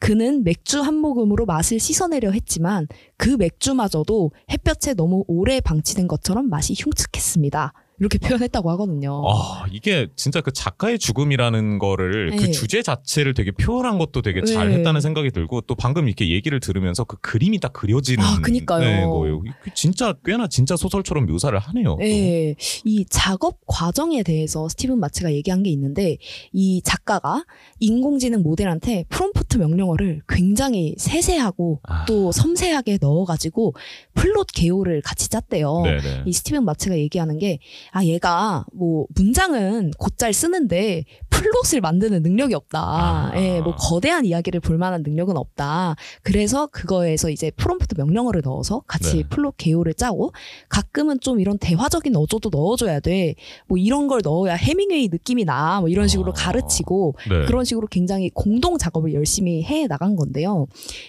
[0.00, 6.74] 그는 맥주 한 모금으로 맛을 씻어내려 했지만 그 맥주마저도 햇볕에 너무 오래 방치된 것처럼 맛이
[6.76, 7.72] 흉측했습니다.
[8.00, 9.22] 이렇게 표현했다고 하거든요.
[9.28, 12.50] 아, 이게 진짜 그 작가의 죽음이라는 거를 그 네.
[12.50, 14.52] 주제 자체를 되게 표현한 것도 되게 네.
[14.52, 18.80] 잘했다는 생각이 들고 또 방금 이렇게 얘기를 들으면서 그 그림이 딱 그려지는 아, 그니까요.
[18.80, 19.42] 네, 거예요.
[19.44, 21.90] 이게 진짜 꽤나 진짜 소설처럼 묘사를 하네요.
[21.90, 21.96] 또.
[21.98, 26.16] 네, 이 작업 과정에 대해서 스티븐 마츠가 얘기한 게 있는데
[26.52, 27.44] 이 작가가
[27.80, 32.06] 인공지능 모델한테 프롬프트 명령어를 굉장히 세세하고 아.
[32.06, 33.74] 또 섬세하게 넣어 가지고
[34.14, 35.82] 플롯 개요를 같이 짰대요.
[35.82, 36.22] 네네.
[36.24, 37.58] 이 스티븐 마츠가 얘기하는 게,
[37.92, 42.80] 아, 얘가 뭐 문장은 곧잘 쓰는데 플롯을 만드는 능력이 없다.
[42.80, 43.32] 아.
[43.36, 45.96] 예, 뭐 거대한 이야기를 볼 만한 능력은 없다.
[46.22, 49.22] 그래서 그거에서 이제 프롬프트 명령어를 넣어서 같이 네.
[49.28, 50.32] 플롯 개요를 짜고
[50.68, 53.34] 가끔은 좀 이런 대화적인 어조도 넣어줘야 돼.
[53.66, 55.80] 뭐 이런 걸 넣어야 헤밍웨이 느낌이 나.
[55.80, 56.34] 뭐 이런 식으로 아.
[56.34, 57.46] 가르치고 네.
[57.46, 60.66] 그런 식으로 굉장히 공동 작업을 열심히 해 나간 건데요.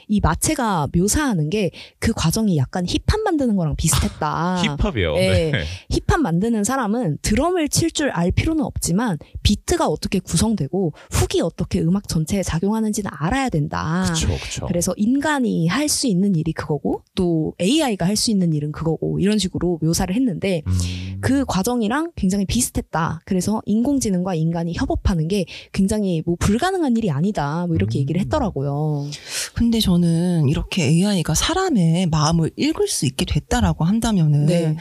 [0.07, 4.61] 이 마체가 묘사하는 게 그 과정이 약간 힙합 만드는 거랑 비슷했다.
[4.77, 5.13] 힙합이요.
[5.15, 5.51] 네.
[5.51, 5.63] 네.
[5.89, 12.07] 힙합 만드는 사람은 드럼을 칠 줄 알 필요는 없지만 비트가 어떻게 구성되고 훅이 어떻게 음악
[12.07, 14.05] 전체에 작용하는지는 알아야 된다.
[14.07, 14.65] 그쵸, 그쵸.
[14.67, 19.37] 그래서 인간이 할 수 있는 일이 그거고 또 AI가 할 수 있는 일은 그거고 이런
[19.37, 21.17] 식으로 묘사를 했는데 음.
[21.19, 23.19] 그 과정이랑 굉장히 비슷했다.
[23.25, 27.65] 그래서 인공지능과 인간이 협업하는 게 굉장히 뭐 불가능한 일이 아니다.
[27.67, 28.01] 뭐 이렇게 음.
[28.01, 29.07] 얘기를 했더라고요.
[29.53, 34.77] 근데 저는 이렇게 AI가 사람의 마음을 읽을 수 있게 됐다라고 한다면은 네.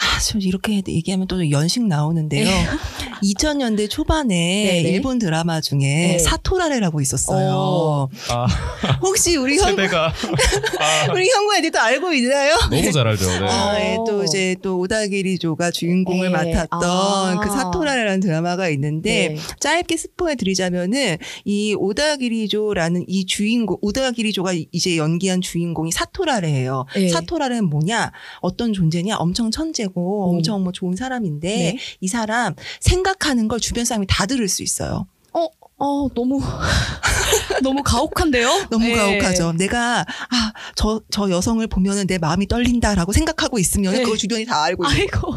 [0.00, 2.44] 아, 좀 이렇게 얘기하면 또 연식 나오는데요.
[2.44, 2.66] 네.
[3.22, 4.28] 2000년대 초반에
[4.82, 4.90] 네네.
[4.90, 6.18] 일본 드라마 중에 네.
[6.20, 8.08] 사토라레라고 있었어요.
[8.30, 8.46] 아,
[9.02, 10.06] 혹시 우리 형 세대가
[10.78, 12.56] 아, 우리 형구 애들도 알고 있나요?
[12.70, 13.26] 너무 잘 알죠.
[13.26, 13.46] 네.
[13.48, 14.04] 아, 예, 어.
[14.06, 16.52] 또 이제 또 오다기리조가 주인공을 네.
[16.52, 17.40] 맡았던 아.
[17.42, 19.36] 그 사토라라는 드라마가 있는데 네.
[19.58, 26.86] 짧게 스포해 드리자면은 이 오다기리조라는 이 주인공 오다기리조가 이제 연기한 주인공이 사토라레예요.
[26.94, 27.08] 네.
[27.08, 28.12] 사토라레는 뭐냐?
[28.40, 29.16] 어떤 존재냐?
[29.16, 30.36] 엄청 천재 고 음.
[30.36, 31.78] 엄청 뭐 좋은 사람인데 네.
[32.00, 35.06] 이 사람 생각하는 걸 주변 사람이 다 들을 수 있어요.
[35.80, 36.40] 어, 너무,
[37.62, 38.66] 너무 가혹한데요?
[38.68, 38.94] 너무 네.
[38.96, 39.52] 가혹하죠.
[39.52, 44.02] 내가 아 저 저 여성을 보면은 내 마음이 떨린다라고 생각하고 있으면 네.
[44.02, 45.36] 그걸 주변이 다 알고 있는 아이고.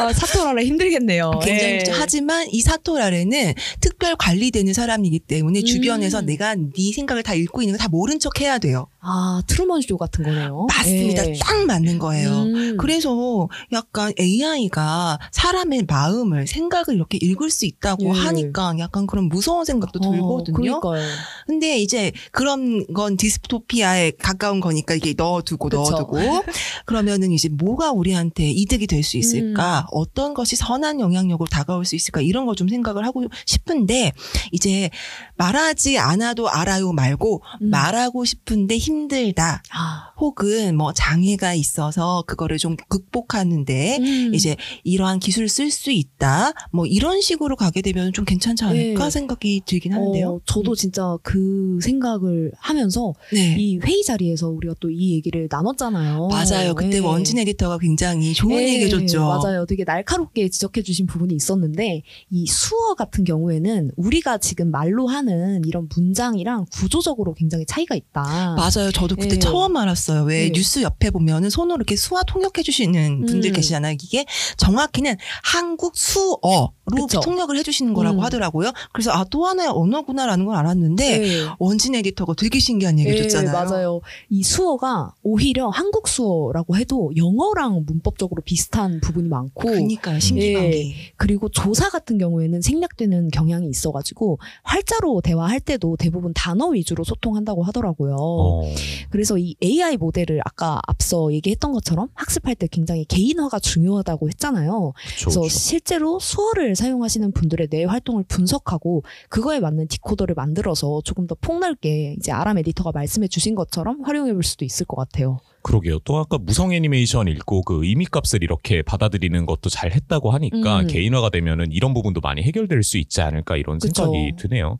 [0.00, 1.32] 아, 사토라라 힘들겠네요.
[1.42, 1.78] 굉장히 예.
[1.78, 1.92] 그렇죠.
[2.00, 5.64] 하지만 이 사토라레는 특별 관리되는 사람이기 때문에 음.
[5.64, 8.86] 주변에서 내가 네 생각을 다 읽고 있는 거 다 모른 척 해야 돼요.
[9.00, 10.68] 아, 트루먼 쇼 같은 거네요.
[10.68, 11.28] 맞습니다.
[11.28, 11.34] 예.
[11.40, 12.30] 딱 맞는 거예요.
[12.42, 12.76] 음.
[12.78, 18.10] 그래서 약간 AI가 사람의 마음을 생각을 이렇게 읽을 수 있다고 예.
[18.10, 20.80] 하니까 약간 그런 무서운 생각도 어, 들거든요.
[20.80, 21.02] 그러니까요.
[21.48, 25.78] 근데 이제 그런 건 디스토피아에 가까운 거니까 이게 넣어두고 그쵸.
[25.82, 26.44] 넣어두고
[26.86, 29.21] 그러면은 이제 뭐가 우리한테 이득이 될수 음.
[29.22, 29.86] 있을까?
[29.90, 32.20] 어떤 것이 선한 영향력으로 다가올 수 있을까?
[32.20, 34.12] 이런 거좀 생각을 하고 싶은데
[34.52, 34.90] 이제
[35.36, 37.70] 말하지 않아도 알아요 말고 음.
[37.70, 39.62] 말하고 싶은데 힘들다.
[39.72, 44.34] 아, 혹은 뭐 장애가 있어서 그거를 좀 극복하는데 음.
[44.34, 46.52] 이제 이러한 기술을 쓸 수 있다.
[46.70, 49.10] 뭐 이런 식으로 가게 되면 좀 괜찮지 않을까 네.
[49.10, 50.28] 생각이 들긴 하는데요.
[50.30, 53.56] 어, 저도 진짜 그 생각을 하면서 네.
[53.58, 56.28] 이 회의 자리에서 우리가 또 이 얘기를 나눴잖아요.
[56.28, 56.74] 맞아요.
[56.74, 57.00] 그때 예.
[57.00, 59.24] 원진 에디터가 굉장히 좋은 예, 얘기 해줬죠.
[59.26, 59.66] 맞아요.
[59.66, 65.88] 되게 날카롭게 지적해 주신 부분이 있었는데 이 수어 같은 경우에는 우리가 지금 말로 하는 이런
[65.94, 68.54] 문장이랑 구조적으로 굉장히 차이가 있다.
[68.56, 68.92] 맞아요.
[68.92, 69.38] 저도 그때 예.
[69.38, 70.22] 처음 알았어요.
[70.24, 70.52] 왜 예.
[70.52, 73.52] 뉴스 옆에 보면은 손으로 이렇게 수화 통역해 주시는 분들 음.
[73.54, 73.96] 계시잖아요.
[74.00, 74.24] 이게
[74.56, 77.20] 정확히는 한국 수어로 그쵸.
[77.20, 78.24] 통역을 해 주시는 거라고 음.
[78.24, 78.70] 하더라고요.
[78.92, 81.46] 그래서 아 또 하나의 언어구나라는 걸 알았는데 예.
[81.58, 83.52] 원진 에디터가 되게 신기한 얘기 예, 해줬잖아요.
[83.52, 84.00] 맞아요.
[84.28, 90.70] 이 수어가 오히려 한국 수어라고 해도 영어랑 문법적으로 비슷한 부분이 많고 그러니까 신기한 예.
[90.70, 90.94] 게.
[91.16, 98.16] 그리고 조사 같은 경우에는 생략되는 경향이 있어가지고 활자로 대화할 때도 대부분 단어 위주로 소통한다고 하더라고요.
[98.18, 98.62] 어.
[99.10, 104.92] 그래서 이 AI 모델을 아까 앞서 얘기했던 것처럼 학습할 때 굉장히 개인화가 중요하다고 했잖아요.
[104.96, 105.58] 그쵸, 그래서 그쵸.
[105.58, 112.32] 실제로 수어를 사용하시는 분들의 뇌 활동을 분석하고 그거에 맞는 디코더를 만들어서 조금 더 폭넓게 이제
[112.32, 115.40] 아람 에디터가 말씀해 주신 것처럼 활용해 볼 수도 있을 것 같아요.
[115.62, 116.00] 그러게요.
[116.00, 120.86] 또 아까 무성 애니메이션 읽고 그 의미 값을 이렇게 받아들이는 것도 잘 했다고 하니까 음.
[120.86, 124.04] 개인화가 되면은 이런 부분도 많이 해결될 수 있지 않을까 이런 그쵸.
[124.04, 124.78] 생각이 드네요.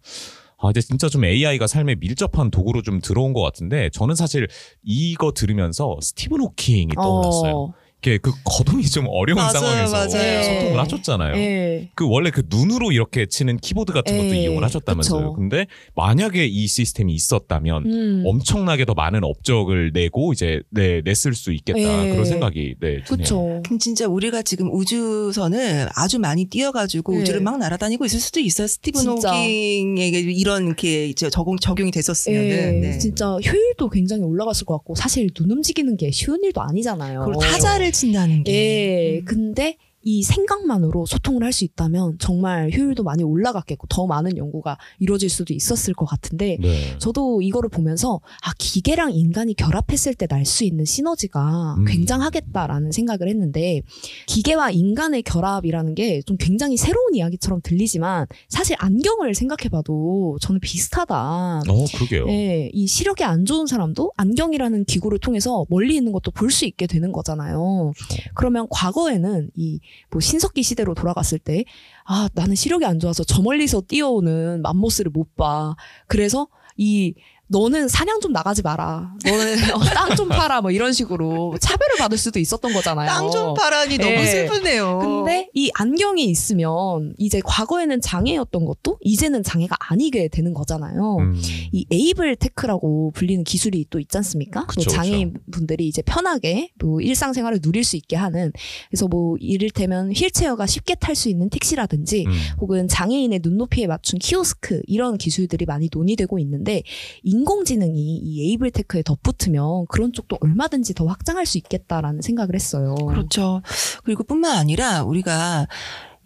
[0.59, 4.47] 아, 이제 진짜 좀 AI가 삶에 밀접한 도구로 좀 들어온 것 같은데 저는 사실
[4.85, 7.57] 이거 들으면서 스티븐 호킹이 떠올랐어요.
[7.57, 7.75] 어,
[8.05, 10.43] 이게 그 거동이 좀 어려운 맞아요, 상황에서 맞아요.
[10.43, 11.37] 소통을 하셨잖아요.
[11.37, 11.89] 예.
[11.95, 15.21] 그 원래 그 눈으로 이렇게 치는 키보드 같은 것도 예, 이용을 하셨다면서요.
[15.21, 15.33] 그쵸.
[15.35, 18.25] 근데 만약에 이 시스템이 있었다면 음.
[18.27, 22.11] 엄청나게 더 많은 업적을 내고 이제 네, 냈을 수 있겠다 예.
[22.11, 23.05] 그런 생각이 네, 드네요.
[23.05, 23.61] 그쵸.
[23.65, 27.21] 그럼 진짜 우리가 지금 우주선을 아주 많이 뛰어가지고 네.
[27.21, 28.67] 우주를 막 날아다니고 있을 수도 있어요.
[28.67, 29.07] 스티븐.
[29.07, 32.49] 호킹에게 이런 이렇게 이제 적용 적용이 됐었으면은.
[32.49, 32.99] 예, 네.
[32.99, 37.27] 진짜 효율도 굉장히 올라갔을 것 같고 사실 눈 움직이는 게 쉬운 일도 아니잖아요.
[37.27, 38.53] 그리고 타자를 친다는 게.
[38.53, 39.25] 예, 음.
[39.25, 45.29] 근데 이 생각만으로 소통을 할 수 있다면 정말 효율도 많이 올라갔겠고 더 많은 연구가 이루어질
[45.29, 46.97] 수도 있었을 것 같은데 네.
[46.99, 51.85] 저도 이거를 보면서 아 기계랑 인간이 결합했을 때 날 수 있는 시너지가 음.
[51.85, 53.83] 굉장하겠다라는 생각을 했는데
[54.27, 61.59] 기계와 인간의 결합이라는 게 좀 굉장히 새로운 이야기처럼 들리지만 사실 안경을 생각해봐도 저는 비슷하다.
[61.69, 62.29] 어, 그러게요.
[62.29, 66.87] 예, 이 시력이 안 좋은 사람도 안경이라는 기구를 통해서 멀리 있는 것도 볼 수 있게
[66.87, 67.93] 되는 거잖아요.
[67.97, 68.31] 그렇죠.
[68.35, 69.81] 그러면 과거에는 이
[70.11, 71.65] 뭐 신석기 시대로 돌아갔을 때,
[72.05, 75.75] 아, 나는 시력이 안 좋아서 저 멀리서 뛰어오는 맘모스를 못 봐.
[76.07, 77.15] 그래서 이
[77.53, 79.13] 너는 사냥 좀 나가지 마라.
[79.25, 80.63] 너는 어, 땅 좀 파라.
[80.63, 83.07] 뭐 이런 식으로 차별을 받을 수도 있었던 거잖아요.
[83.09, 84.27] 땅 좀 파라니 너무 예.
[84.27, 84.99] 슬프네요.
[84.99, 91.17] 근데 이 안경이 있으면 이제 과거에는 장애였던 것도 이제는 장애가 아니게 되는 거잖아요.
[91.21, 91.41] 음.
[91.73, 94.67] 이 able tech라고 불리는 기술이 또 있지 않습니까?
[94.67, 98.53] 그쵸, 뭐 장애인 분들이 이제 편하게 뭐 일상생활을 누릴 수 있게 하는
[98.91, 102.33] 그래서 뭐 이를테면 휠체어가 쉽게 탈 수 있는 택시라든지 음.
[102.61, 106.83] 혹은 장애인의 눈높이에 맞춘 키오스크 이런 기술들이 많이 논의되고 있는데
[107.23, 112.95] 인공지능이 이 able tech에 덧붙으면 그런 쪽도 얼마든지 더 확장할 수 있겠다라는 생각을 했어요.
[112.95, 113.63] 그렇죠.
[114.05, 115.67] 그리고 뿐만 아니라 우리가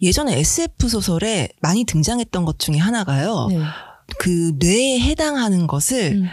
[0.01, 3.47] 예전에 SF 소설에 많이 등장했던 것 중에 하나가요.
[3.49, 3.59] 네.
[4.19, 6.27] 그 뇌에 해당하는 것을 음.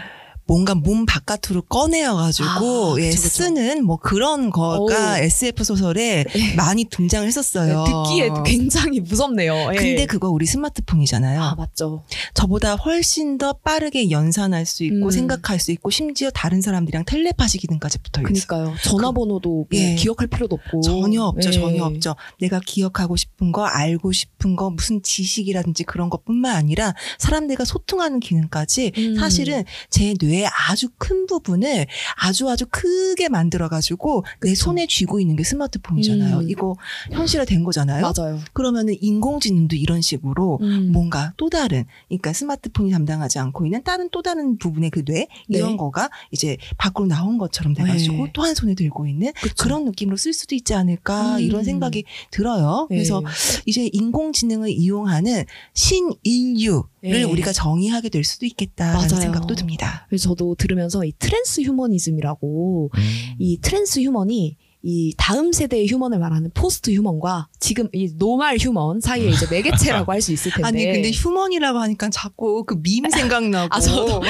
[0.47, 3.27] 뭔가 몸 바깥으로 꺼내어가지고 아, 예, 그쵸.
[3.29, 5.17] 쓰는 뭐 그런 거가 오.
[5.17, 6.55] SF 소설에 네.
[6.55, 7.83] 많이 등장을 했었어요.
[7.85, 9.71] 듣기에 굉장히 무섭네요.
[9.73, 9.77] 예.
[9.77, 11.41] 근데 그거 우리 스마트폰이잖아요.
[11.41, 12.03] 아 맞죠.
[12.35, 15.11] 저보다 훨씬 더 빠르게 연산할 수 있고 음.
[15.11, 18.27] 생각할 수 있고 심지어 다른 사람들이랑 텔레파시 기능까지 붙어 있어요.
[18.27, 18.75] 그니까요.
[18.83, 19.95] 전화번호도 뭐 예.
[19.95, 21.53] 기억할 필요도 없고 전혀 없죠, 예.
[21.53, 22.15] 전혀 없죠.
[22.39, 28.91] 내가 기억하고 싶은 거, 알고 싶은 거, 무슨 지식이라든지 그런 것뿐만 아니라 사람들과 소통하는 기능까지
[28.97, 29.15] 음.
[29.17, 34.65] 사실은 제 뇌의 아주 큰 부분을 아주 아주 크게 만들어가지고 내 그쵸.
[34.65, 36.39] 손에 쥐고 있는 게 스마트폰이잖아요.
[36.39, 36.49] 음.
[36.49, 36.75] 이거
[37.11, 38.01] 현실화된 거잖아요.
[38.01, 38.39] 맞아요.
[38.51, 40.91] 그러면은 인공지능도 이런 식으로 음.
[40.91, 45.71] 뭔가 또 다른, 그러니까 스마트폰이 담당하지 않고 있는 다른 또 다른 부분의 그 뇌 이런
[45.71, 45.77] 네.
[45.77, 48.31] 거가 이제 밖으로 나온 것처럼 돼가지고 네.
[48.33, 49.55] 또한 손에 들고 있는 그쵸.
[49.63, 51.39] 그런 느낌으로 쓸 수도 있지 않을까 음.
[51.41, 52.87] 이런 생각이 들어요.
[52.91, 52.95] 예.
[52.95, 53.21] 그래서
[53.65, 57.23] 이제 인공지능을 이용하는 신인류 를 예.
[57.23, 59.21] 우리가 정의하게 될 수도 있겠다라는 맞아요.
[59.21, 60.05] 생각도 듭니다.
[60.09, 63.01] 그래서 저도 들으면서 이 transhumanism이라고 음.
[63.37, 64.57] 이 transhuman이
[64.87, 70.31] 이 다음 세대의 human을 말하는 posthuman과 지금 이 normal human 사이에 이제 매개체라고 할 수
[70.31, 74.21] 있을 텐데 아니 근데 human이라고 하니까 자꾸 그 밈 생각나고 아, 저도.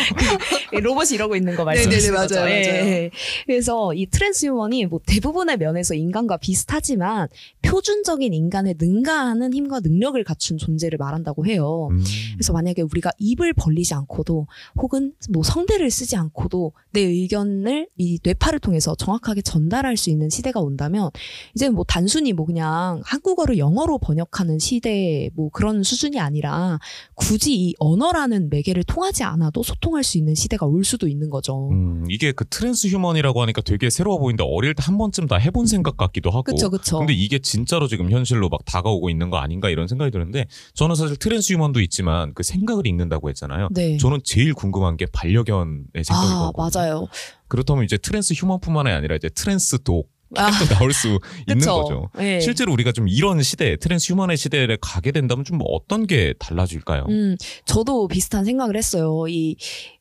[0.73, 2.35] 이 로봇이 이러고 있는 거 말씀하시는 네네네, 거죠.
[2.35, 2.85] 맞아요, 예, 맞아요.
[2.87, 3.11] 예.
[3.45, 7.27] 그래서 이 transhuman이 뭐 대부분의 면에서 인간과 비슷하지만
[7.61, 11.89] 표준적인 인간에 능가하는 힘과 능력을 갖춘 존재를 말한다고 해요.
[11.91, 12.01] 음.
[12.35, 14.47] 그래서 만약에 우리가 입을 벌리지 않고도
[14.77, 20.61] 혹은 뭐 성대를 쓰지 않고도 내 의견을 이 뇌파를 통해서 정확하게 전달할 수 있는 시대가
[20.61, 21.09] 온다면
[21.55, 26.79] 이제 뭐 단순히 뭐 그냥 한국어를 영어로 번역하는 시대 뭐 그런 수준이 아니라
[27.15, 31.69] 굳이 이 언어라는 매개를 통하지 않아도 소통할 수 있는 시대가 올 수도 있는 거죠.
[31.71, 35.97] 음, 이게 그 transhuman이라고 하니까 되게 새로워 보이는데 어릴 때 한 번쯤 다 해본 생각
[35.97, 36.43] 같기도 하고.
[36.43, 36.99] 그쵸 그쵸.
[36.99, 41.17] 근데 이게 진짜로 지금 현실로 막 다가오고 있는 거 아닌가 이런 생각이 드는데 저는 사실
[41.17, 43.69] transhuman도 있지만 그 생각을 읽는다고 했잖아요.
[43.71, 43.97] 네.
[43.97, 46.51] 저는 제일 궁금한 게 반려견의 아 생각이거든요.
[46.55, 47.07] 맞아요.
[47.47, 51.81] 그렇다면 이제 transhuman뿐만 아니라 이제 trans dog 아, 도 나올 수 있는 그쵸.
[51.83, 52.09] 거죠.
[52.19, 52.39] 예.
[52.39, 57.05] 실제로 우리가 좀 이런 시대, transhuman의 시대를 가게 된다면 좀 어떤 게 달라질까요?
[57.09, 59.25] 음, 저도 비슷한 생각을 했어요.
[59.27, 59.55] 이,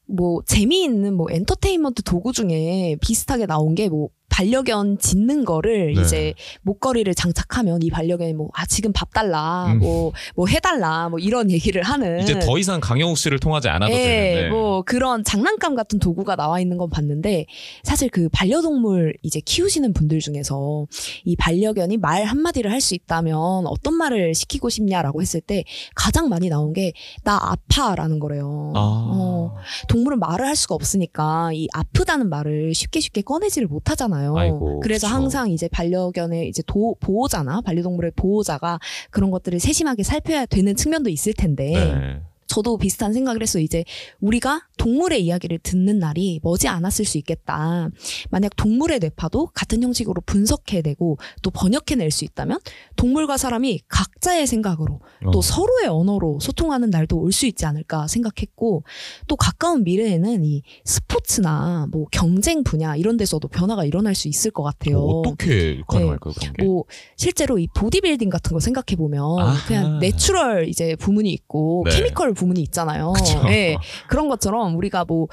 [0.06, 6.02] 뭐, 재미있는 뭐, 엔터테인먼트 도구 중에 비슷하게 나온 게 뭐, 반려견 짖는 거를 네.
[6.02, 9.78] 이제 목걸이를 장착하면 이 반려견이 뭐, 아, 지금 밥 달라, 음.
[9.78, 12.18] 뭐, 뭐 해달라, 뭐 이런 얘기를 하는.
[12.20, 14.48] 이제 더 이상 강영욱 씨를 통하지 않아도 예, 되는데.
[14.48, 17.46] 뭐 그런 장난감 같은 도구가 나와 있는 건 봤는데
[17.84, 20.88] 사실 그 반려동물 이제 키우시는 분들 중에서
[21.24, 23.38] 이 반려견이 말 한마디를 할 수 있다면
[23.68, 25.62] 어떤 말을 시키고 싶냐라고 했을 때
[25.94, 26.92] 가장 많이 나온 게
[27.22, 28.72] 나 아파라는 거래요.
[28.74, 28.80] 아.
[28.80, 29.54] 어,
[29.94, 34.36] 동물은 말을 할 수가 없으니까 이 아프다는 말을 쉽게 쉽게 꺼내지를 못하잖아요.
[34.36, 35.14] 아이고, 그래서 그쵸.
[35.14, 38.80] 항상 이제 반려견의 이제 도, 보호자나 반려동물의 보호자가
[39.10, 42.22] 그런 것들을 세심하게 살펴야 되는 측면도 있을 텐데 네.
[42.54, 43.62] 저도 비슷한 생각을 했어요.
[43.64, 43.84] 이제
[44.20, 47.88] 우리가 동물의 이야기를 듣는 날이 머지 않았을 수 있겠다.
[48.30, 52.60] 만약 동물의 뇌파도 같은 형식으로 분석해내고 또 번역해낼 수 있다면
[52.96, 55.00] 동물과 사람이 각자의 생각으로
[55.32, 55.42] 또 어.
[55.42, 58.84] 서로의 언어로 소통하는 날도 올 수 있지 않을까 생각했고
[59.26, 64.62] 또 가까운 미래에는 이 스포츠나 뭐 경쟁 분야 이런 데서도 변화가 일어날 수 있을 것
[64.62, 64.98] 같아요.
[65.00, 66.64] 어떻게 가능할까요, 그런 게?
[66.64, 66.84] 뭐
[67.16, 69.66] 실제로 이 보디빌딩 같은 거 생각해 보면 아하.
[69.66, 71.96] 그냥 natural 이제 부문이 있고 네.
[71.96, 73.12] chemical 부문 이 있잖아요.
[73.12, 73.42] 그쵸.
[73.48, 73.76] 예.
[74.08, 75.28] 그런 것처럼 우리가 뭐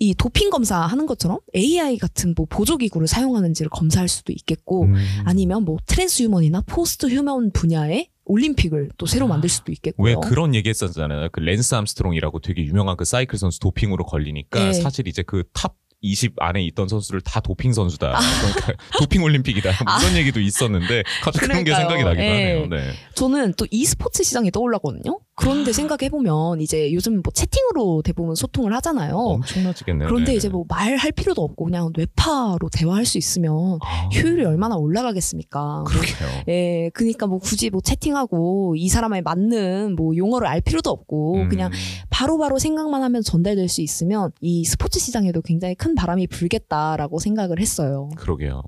[0.00, 4.94] 이 도핑 검사 하는 것처럼 AI 같은 뭐 보조 기구를 사용하는지를 검사할 수도 있겠고 음.
[5.24, 10.18] 아니면 뭐 trans human이나 post human 분야의 올림픽을 또 새로 만들 수도 있겠고요.
[10.20, 11.28] 왜 그런 얘기 했었잖아요.
[11.30, 14.72] 그 랜스 암스트롱이라고 되게 유명한 그 사이클 선수 도핑으로 걸리니까 네.
[14.72, 18.18] 사실 이제 그 top 20 안에 있던 선수를 다 도핑 선수다.
[18.40, 19.70] 그러니까 도핑 올림픽이다.
[19.84, 21.76] 뭐 이런 얘기도 있었는데 갑자기 그런 게 아.
[21.76, 22.28] 생각이 나기도 예.
[22.28, 22.66] 하네요.
[22.66, 22.92] 네.
[23.14, 25.20] 저는 또 e스포츠 시장이 떠올랐거든요.
[25.36, 25.42] 아.
[25.42, 29.14] 그런데 생각해 보면 이제 요즘 뭐 채팅으로 대부분 소통을 하잖아요.
[29.14, 30.08] 엄청나지겠네요.
[30.08, 30.36] 그런데 네.
[30.36, 35.84] 이제 뭐 말할 필요도 없고 그냥 뇌파로 대화할 수 있으면 아, 효율이 얼마나 올라가겠습니까?
[35.86, 36.28] 그러게요.
[36.48, 41.48] 예, 그니까 뭐 굳이 뭐 채팅하고 이 사람에 맞는 뭐 용어를 알 필요도 없고 음.
[41.48, 41.70] 그냥
[42.08, 47.60] 바로 바로 생각만 하면 전달될 수 있으면 이 스포츠 시장에도 굉장히 큰 바람이 불겠다라고 생각을
[47.60, 48.08] 했어요.
[48.16, 48.62] 그러게요.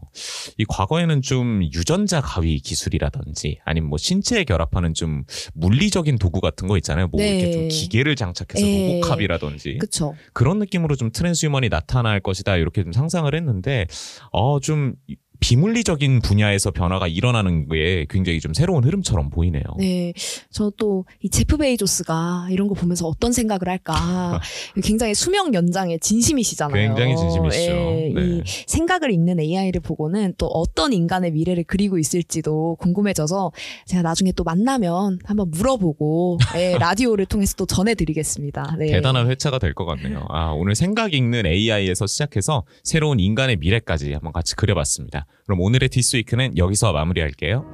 [0.58, 6.76] 이 과거에는 좀 유전자 가위 기술이라든지 아니면 뭐 신체에 결합하는 좀 물리적인 도구 같은 거
[6.78, 7.08] 있잖아요.
[7.08, 7.38] 뭐 네.
[7.38, 9.00] 이렇게 좀 기계를 장착해서 예.
[9.00, 10.14] 로보캅이라든지 그쵸?
[10.32, 13.86] 그런 느낌으로 좀 트랜스휴먼이 나타날 것이다 이렇게 좀 상상을 했는데
[14.32, 14.94] 어좀
[15.40, 19.62] 비물리적인 분야에서 변화가 일어나는 게 굉장히 좀 새로운 흐름처럼 보이네요.
[19.78, 20.12] 네,
[20.50, 24.40] 저 또 이 제프 베이조스가 이런 거 보면서 어떤 생각을 할까.
[24.82, 26.88] 굉장히 수명 연장의 진심이시잖아요.
[26.88, 27.72] 굉장히 진심이시죠.
[27.72, 28.22] 예, 네.
[28.22, 33.52] 이 생각을 읽는 AI를 보고는 또 어떤 인간의 미래를 그리고 있을지도 궁금해져서
[33.86, 38.76] 제가 나중에 또 만나면 한번 물어보고 예, 라디오를 통해서 또 전해드리겠습니다.
[38.78, 38.86] 네.
[38.92, 40.24] 대단한 회차가 될 것 같네요.
[40.30, 45.26] 아, 오늘 생각 읽는 AI에서 시작해서 새로운 인간의 미래까지 한번 같이 그려봤습니다.
[45.44, 47.64] 그럼 오늘의 디스위크는 여기서 마무리할게요.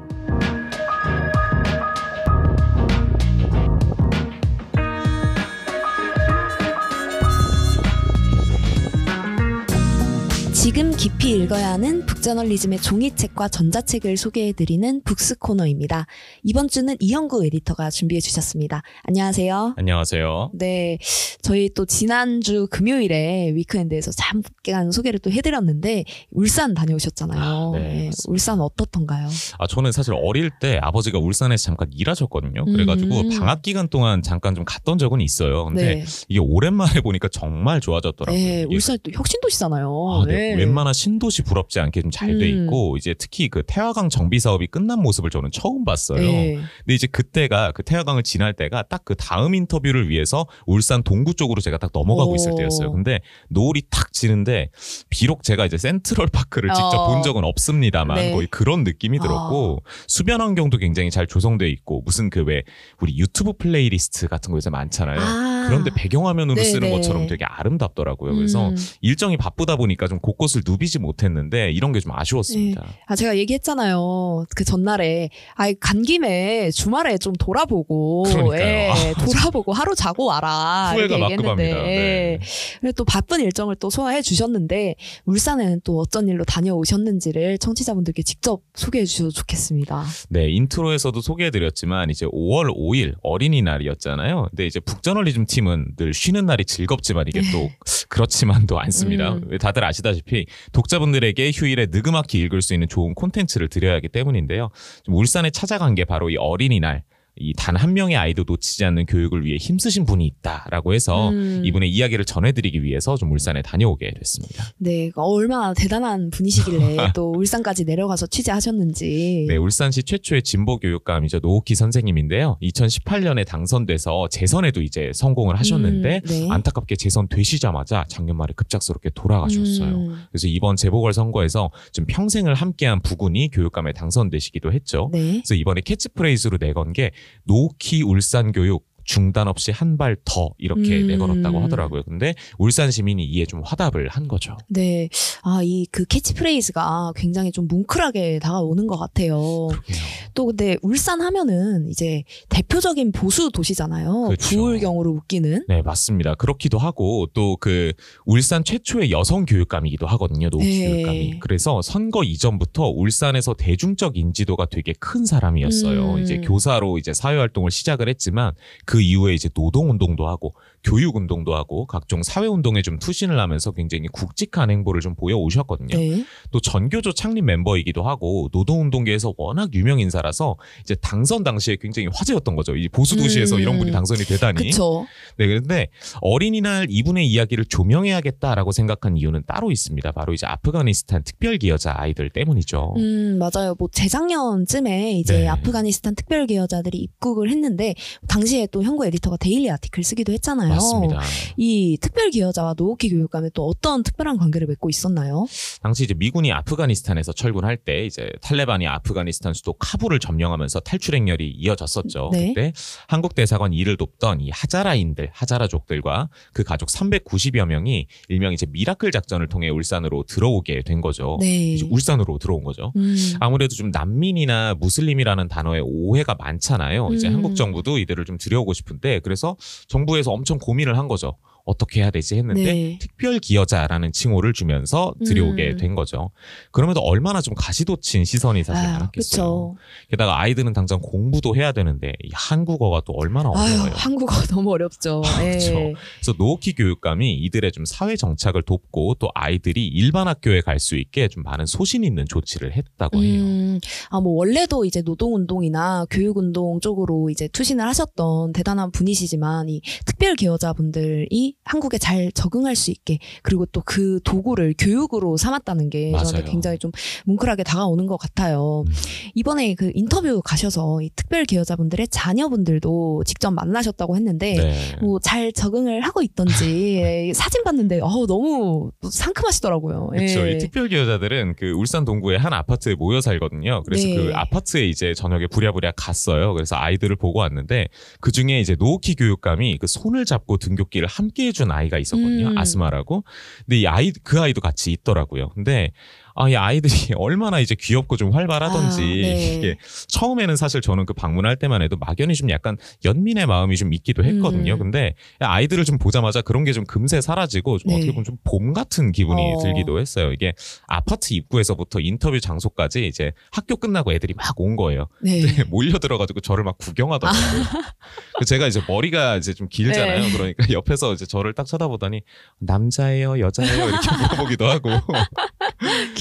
[11.05, 16.07] 깊이 읽어야 하는 북저널리즘의 종이책과 전자책을 소개해드리는 books 코너입니다.
[16.45, 18.81] 이번 주는 이현구 에디터가 준비해 주셨습니다.
[19.03, 19.75] 안녕하세요.
[19.77, 20.53] 안녕하세요.
[20.55, 20.97] 네,
[21.43, 27.39] 저희 또 지난주 금요일에 weekend에서 잠깐 소개를 또 해드렸는데 울산 다녀오셨잖아요.
[27.39, 28.11] 아, 네, 네.
[28.27, 29.29] 울산 어떻던가요?
[29.59, 32.65] 아, 저는 사실 어릴 때 아버지가 울산에서 잠깐 일하셨거든요.
[32.65, 33.29] 그래가지고 음.
[33.29, 35.67] 방학 기간 동안 잠깐 좀 갔던 적은 있어요.
[35.67, 38.43] 근데 네, 이게 오랜만에 보니까 정말 좋아졌더라고요.
[38.43, 40.09] 네, 울산 또 혁신도시잖아요.
[40.11, 40.55] 아, 네.
[40.55, 42.64] 웬만한 신도시 부럽지 않게 좀 잘돼 음.
[42.64, 46.20] 있고 이제 특히 그 태화강 정비 사업이 끝난 모습을 저는 처음 봤어요.
[46.20, 46.55] 네.
[46.55, 51.61] 근데 이제 그때가 그 태화강을 지날 때가 딱 그 다음 인터뷰를 위해서 울산 동구 쪽으로
[51.61, 52.34] 제가 딱 넘어가고 오.
[52.36, 52.92] 있을 때였어요.
[52.92, 53.18] 근데
[53.51, 54.70] 노을이 탁 지는데
[55.11, 57.09] 비록 제가 이제 센트럴 파크를 직접 어.
[57.09, 58.32] 본 적은 없습니다만 네.
[58.32, 62.62] 거의 그런 느낌이 들었고 수변 환경도 굉장히 잘 조성돼 있고 무슨 그 왜
[63.01, 65.18] 우리 유튜브 플레이리스트 같은 거 요새 많잖아요.
[65.20, 65.54] 아.
[65.69, 66.91] 그런데 배경화면으로 네, 쓰는 네.
[66.91, 68.37] 것처럼 되게 아름답더라고요.
[68.37, 68.77] 그래서 음.
[69.01, 72.85] 일정이 바쁘다 보니까 좀 곳곳을 누비지 못했는데 이런 게 좀 아쉬웠습니다.
[73.07, 74.45] 아, 제가 얘기했잖아요.
[74.55, 78.25] 그 전날에, 아, 간 김에 주말에 좀 돌아보고.
[78.59, 80.91] 예, 아, 돌아보고 하루 자고 와라.
[80.95, 81.62] 후회가 이렇게 막급합니다.
[81.62, 81.95] 얘기했는데, 네.
[81.95, 82.39] 예.
[82.81, 89.07] 그리고 또 바쁜 일정을 또 소화해 주셨는데, 울산에는 또 어쩐 일로 다녀오셨는지를 청취자분들께 직접 소개해
[89.07, 90.05] 주셔도 좋겠습니다.
[90.29, 94.49] 네, intro에서도 소개해드렸지만 이제 5월 5일 어린이날이었잖아요.
[94.51, 97.71] 근데 이제 북저널리즘 팀은 늘 쉬는 날이 즐겁지만 이게 또
[98.09, 99.35] 그렇지만도 않습니다.
[99.35, 99.43] 음.
[99.47, 104.71] 왜 다들 아시다시피 독자분들에게 휴일에 느그막히 읽을 수 있는 좋은 콘텐츠를 드려야 하기 때문인데요.
[105.05, 107.05] 좀 울산에 찾아간 게 바로 이 어린이날.
[107.37, 111.62] 이 단 한 명의 아이도 놓치지 않는 교육을 위해 힘쓰신 분이 있다라고 해서 음.
[111.64, 114.64] 이분의 이야기를 전해드리기 위해서 좀 울산에 다녀오게 됐습니다.
[114.78, 119.47] 네, 얼마나 대단한 분이시길래 또 울산까지 내려가서 취재하셨는지.
[119.49, 121.41] 네, 울산시 최초의 진보 교육감이죠.
[121.41, 122.59] 노옥희 선생님인데요.
[122.62, 126.49] 2018년에 당선돼서 재선에도 이제 성공을 하셨는데 음, 네.
[126.51, 129.89] 안타깝게 재선 되시자마자 작년 말에 급작스럽게 돌아가셨어요.
[129.95, 135.09] 음, 그래서 이번 재보궐 선거에서 좀 평생을 함께한 부군이 교육감에 당선되시기도 했죠.
[135.12, 135.41] 네.
[135.45, 137.11] 그래서 이번에 캐치프레이즈로 내건 게
[137.45, 141.07] 노옥희 울산 교육 중단 없이 한 발 더 이렇게 음.
[141.07, 142.03] 내걸었다고 하더라고요.
[142.05, 144.57] 근데 울산 시민이 이에 좀 화답을 한 거죠.
[144.69, 145.09] 네.
[145.43, 149.69] 아, 이 그 캐치프레이즈가 굉장히 좀 뭉클하게 다가오는 것 같아요.
[149.69, 149.97] 그러게요.
[150.35, 154.25] 또 근데 울산 하면은 이제 대표적인 보수 도시잖아요.
[154.29, 154.57] 그렇죠.
[154.57, 155.65] 부울경으로 웃기는.
[155.69, 156.35] 네, 맞습니다.
[156.35, 157.93] 그렇기도 하고 또 그
[158.27, 160.49] 울산 최초의 여성 교육감이기도 하거든요.
[160.49, 160.89] 노키 네.
[160.93, 161.39] 교육감이.
[161.41, 166.15] 그래서 선거 이전부터 울산에서 대중적 인지도가 되게 큰 사람이었어요.
[166.15, 166.23] 음.
[166.23, 168.53] 이제 교사로 이제 사회 활동을 시작을 했지만
[168.87, 170.55] 그 이후에 이제 노동 운동도 하고
[170.85, 175.97] 교육 운동도 하고 각종 사회 운동에 좀 투신을 하면서 굉장히 굵직한 행보를 좀 보여 오셨거든요.
[175.97, 176.24] 네.
[176.51, 182.55] 또 전교조 창립 멤버이기도 하고 노동 운동계에서 워낙 유명 인사라서 이제 당선 당시에 굉장히 화제였던
[182.55, 182.76] 거죠.
[182.76, 183.61] 이 보수 도시에서 음.
[183.61, 184.70] 이런 분이 당선이 되다니.
[184.70, 185.07] 그쵸.
[185.39, 185.89] 네, 그런데
[186.20, 190.12] 어린이날 이분의 이야기를 조명해야겠다라고 생각한 이유는 따로 있습니다.
[190.12, 192.95] 바로 이제 아프가니스탄 특별 기여자 아이들 때문이죠.
[192.99, 193.74] 음, 맞아요.
[193.78, 195.49] 뭐 재작년쯤에 이제 네.
[195.49, 197.95] 아프가니스탄 특별 기여자들이 입국을 했는데
[198.28, 200.74] 당시에 또 현구 에디터가 daily article 쓰기도 했잖아요.
[200.77, 201.20] 맞습니다.
[201.57, 205.47] 이 특별 기여자와 노옥희 교육감에 또 어떤 특별한 관계를 맺고 있었나요?
[205.83, 212.31] 당시 이제 미군이 아프가니스탄에서 철군할 때 이제 탈레반이 아프가니스탄 수도 카불을 점령하면서 탈출 행렬이 이어졌었죠.
[212.33, 212.49] 네.
[212.49, 212.72] 그때
[213.07, 219.49] 한국 대사관 일을 돕던 이 하자라인들, 하자라족들과 그 가족 390여 명이 일명 이제 miracle 작전을
[219.49, 221.39] 통해 울산으로 들어오게 된 거죠.
[221.41, 221.79] 네.
[221.89, 222.93] 울산으로 들어온 거죠.
[222.97, 223.16] 음.
[223.41, 227.11] 아무래도 좀 난민이나 무슬림이라는 단어에 오해가 많잖아요.
[227.12, 227.35] 이제 음.
[227.35, 229.57] 한국 정부도 이들을 좀 들여오고 싶은데 그래서
[229.89, 231.37] 정부에서 엄청 고민을 한 거죠.
[231.65, 232.99] 어떻게 해야 되지 했는데 네.
[233.01, 235.77] 특별 기여자라는 칭호를 주면서 들여오게 음.
[235.79, 236.31] 된 거죠.
[236.71, 239.12] 그럼에도 얼마나 좀 가시돋친 시선이 사실 아유, 많았겠어요.
[239.15, 239.77] 그쵸.
[240.11, 243.93] 게다가 아이들은 당장 공부도 해야 되는데 이 한국어가 또 얼마나 어려워요.
[243.95, 245.23] 한국어 너무 어렵죠.
[245.41, 245.51] 예.
[245.51, 245.73] 그렇죠.
[246.21, 251.29] 그래서 노키 교육감이 이들의 좀 사회 정착을 돕고 또 아이들이 일반 학교에 갈 수 있게
[251.29, 253.43] 좀 많은 소신 있는 조치를 했다고 해요.
[253.43, 259.69] 음, 아, 뭐, 원래도 이제 노동 운동이나 교육 운동 쪽으로 이제 투신을 하셨던 대단한 분이시지만,
[259.71, 266.11] 이 특별 기여자분들이 한국에 잘 적응할 수 있게 그리고 또 그 도구를 교육으로 삼았다는 게
[266.12, 266.45] 저한테 맞아요.
[266.51, 266.91] 굉장히 좀
[267.27, 268.85] 뭉클하게 다가오는 것 같아요.
[268.87, 268.93] 음.
[269.35, 274.97] 이번에 그 인터뷰 가셔서 이 특별 기여자분들의 자녀분들도 직접 만나셨다고 했는데 네.
[275.01, 280.09] 뭐잘 적응을 하고 있던지 사진 봤는데 어우 너무 상큼하시더라고요.
[280.09, 280.47] 그렇죠.
[280.49, 280.53] 예.
[280.53, 283.83] 이 특별 기여자들은 그 울산 동구의 한 아파트에 모여 살거든요.
[283.85, 284.17] 그래서 네.
[284.17, 286.55] 그 아파트에 이제 저녁에 부랴부랴 갔어요.
[286.55, 287.89] 그래서 아이들을 보고 왔는데
[288.21, 292.49] 그 중에 이제 노키 교육감이 그 손을 잡고 등굣길을 함께 해준 아이가 있었거든요.
[292.49, 292.59] 음.
[292.59, 293.25] 아스마라고.
[293.65, 295.49] 근데 이 아이 그 아이도 같이 있더라고요.
[295.51, 295.93] 근데
[296.35, 299.55] 아, 이 아이들이 얼마나 이제 귀엽고 좀 활발하던지 아, 네.
[299.55, 299.76] 이게
[300.09, 304.74] 처음에는 사실 저는 그 방문할 때만 해도 막연히 좀 약간 연민의 마음이 좀 있기도 했거든요.
[304.74, 304.78] 음.
[304.78, 307.97] 근데 아이들을 좀 보자마자 그런 게 좀 금세 사라지고 좀 네.
[307.99, 309.62] 어떻게 보면 좀 봄 같은 기분이 어.
[309.62, 310.32] 들기도 했어요.
[310.32, 310.53] 이게
[310.89, 315.09] 아파트 입구에서부터 인터뷰 장소까지 이제 학교 끝나고 애들이 막 온 거예요.
[315.22, 315.43] 네.
[315.70, 317.62] 몰려 들어가가지고 저를 막 구경하더라고요.
[318.39, 320.20] 그 제가 이제 머리가 이제 좀 길잖아요.
[320.22, 320.32] 네.
[320.32, 322.22] 그러니까 옆에서 이제 저를 딱 쳐다보더니
[322.61, 324.91] 남자예요, 여자예요 이렇게 물어보기도 하고.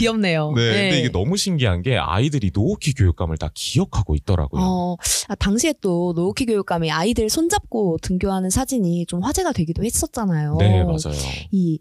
[0.03, 0.51] 귀엽네요.
[0.55, 0.81] 네, 네.
[0.89, 4.61] 근데 이게 너무 신기한 게 아이들이 노옥희 교육감을 다 기억하고 있더라고요.
[4.61, 4.97] 어,
[5.29, 10.57] 아, 당시에 또 노옥희 교육감이 아이들 손잡고 등교하는 사진이 좀 화제가 되기도 했었잖아요.
[10.59, 11.17] 네, 맞아요.
[11.51, 11.79] 이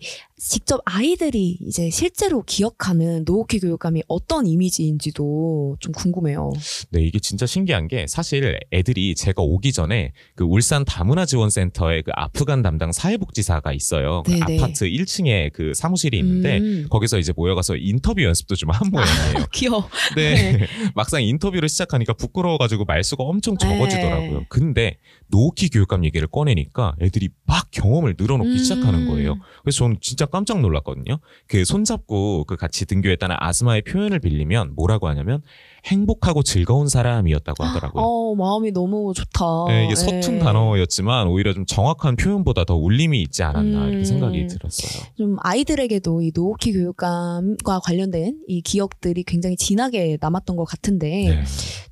[0.48, 6.52] 직접 아이들이 이제 실제로 기억하는 노옥희 교육감이 어떤 이미지인지도 좀 궁금해요.
[6.90, 12.10] 네, 이게 진짜 신기한 게 사실 애들이 제가 오기 전에 그 울산 다문화 지원센터에 그
[12.14, 14.24] 아프간 담당 사회복지사가 있어요.
[14.26, 14.58] 그 네네.
[14.58, 16.86] 아파트 1층에 그 사무실이 있는데 음.
[16.90, 19.46] 거기서 이제 모여가서 인터뷰 연습도 좀 한 모양이에요.
[19.52, 19.86] 귀여워.
[20.08, 20.66] 근데
[20.96, 24.38] 막상 인터뷰를 시작하니까 부끄러워가지고 말수가 엄청 적어지더라고요.
[24.40, 24.46] 네.
[24.48, 24.96] 근데
[25.28, 28.56] 노키 교육감 얘기를 꺼내니까 애들이 막 경험을 늘어놓기 음.
[28.58, 29.36] 시작하는 거예요.
[29.62, 31.20] 그래서 저는 진짜 깜짝 놀랐거든요.
[31.46, 35.42] 그 손잡고 그 같이 등교했다는 아스마의 표현을 빌리면 뭐라고 하냐면
[35.86, 38.02] 행복하고 즐거운 사람이었다고 하더라고요.
[38.04, 39.44] 어, 마음이 너무 좋다.
[39.68, 40.38] 네, 이게 서툰 네.
[40.38, 44.04] 단어였지만 오히려 좀 정확한 표현보다 더 울림이 있지 않았나 이렇게 음.
[44.04, 45.02] 생각이 들었어요.
[45.16, 51.44] 좀 아이들에게도 이 노우키 교육감과 관련된 이 기억들이 굉장히 진하게 남았던 것 같은데 네.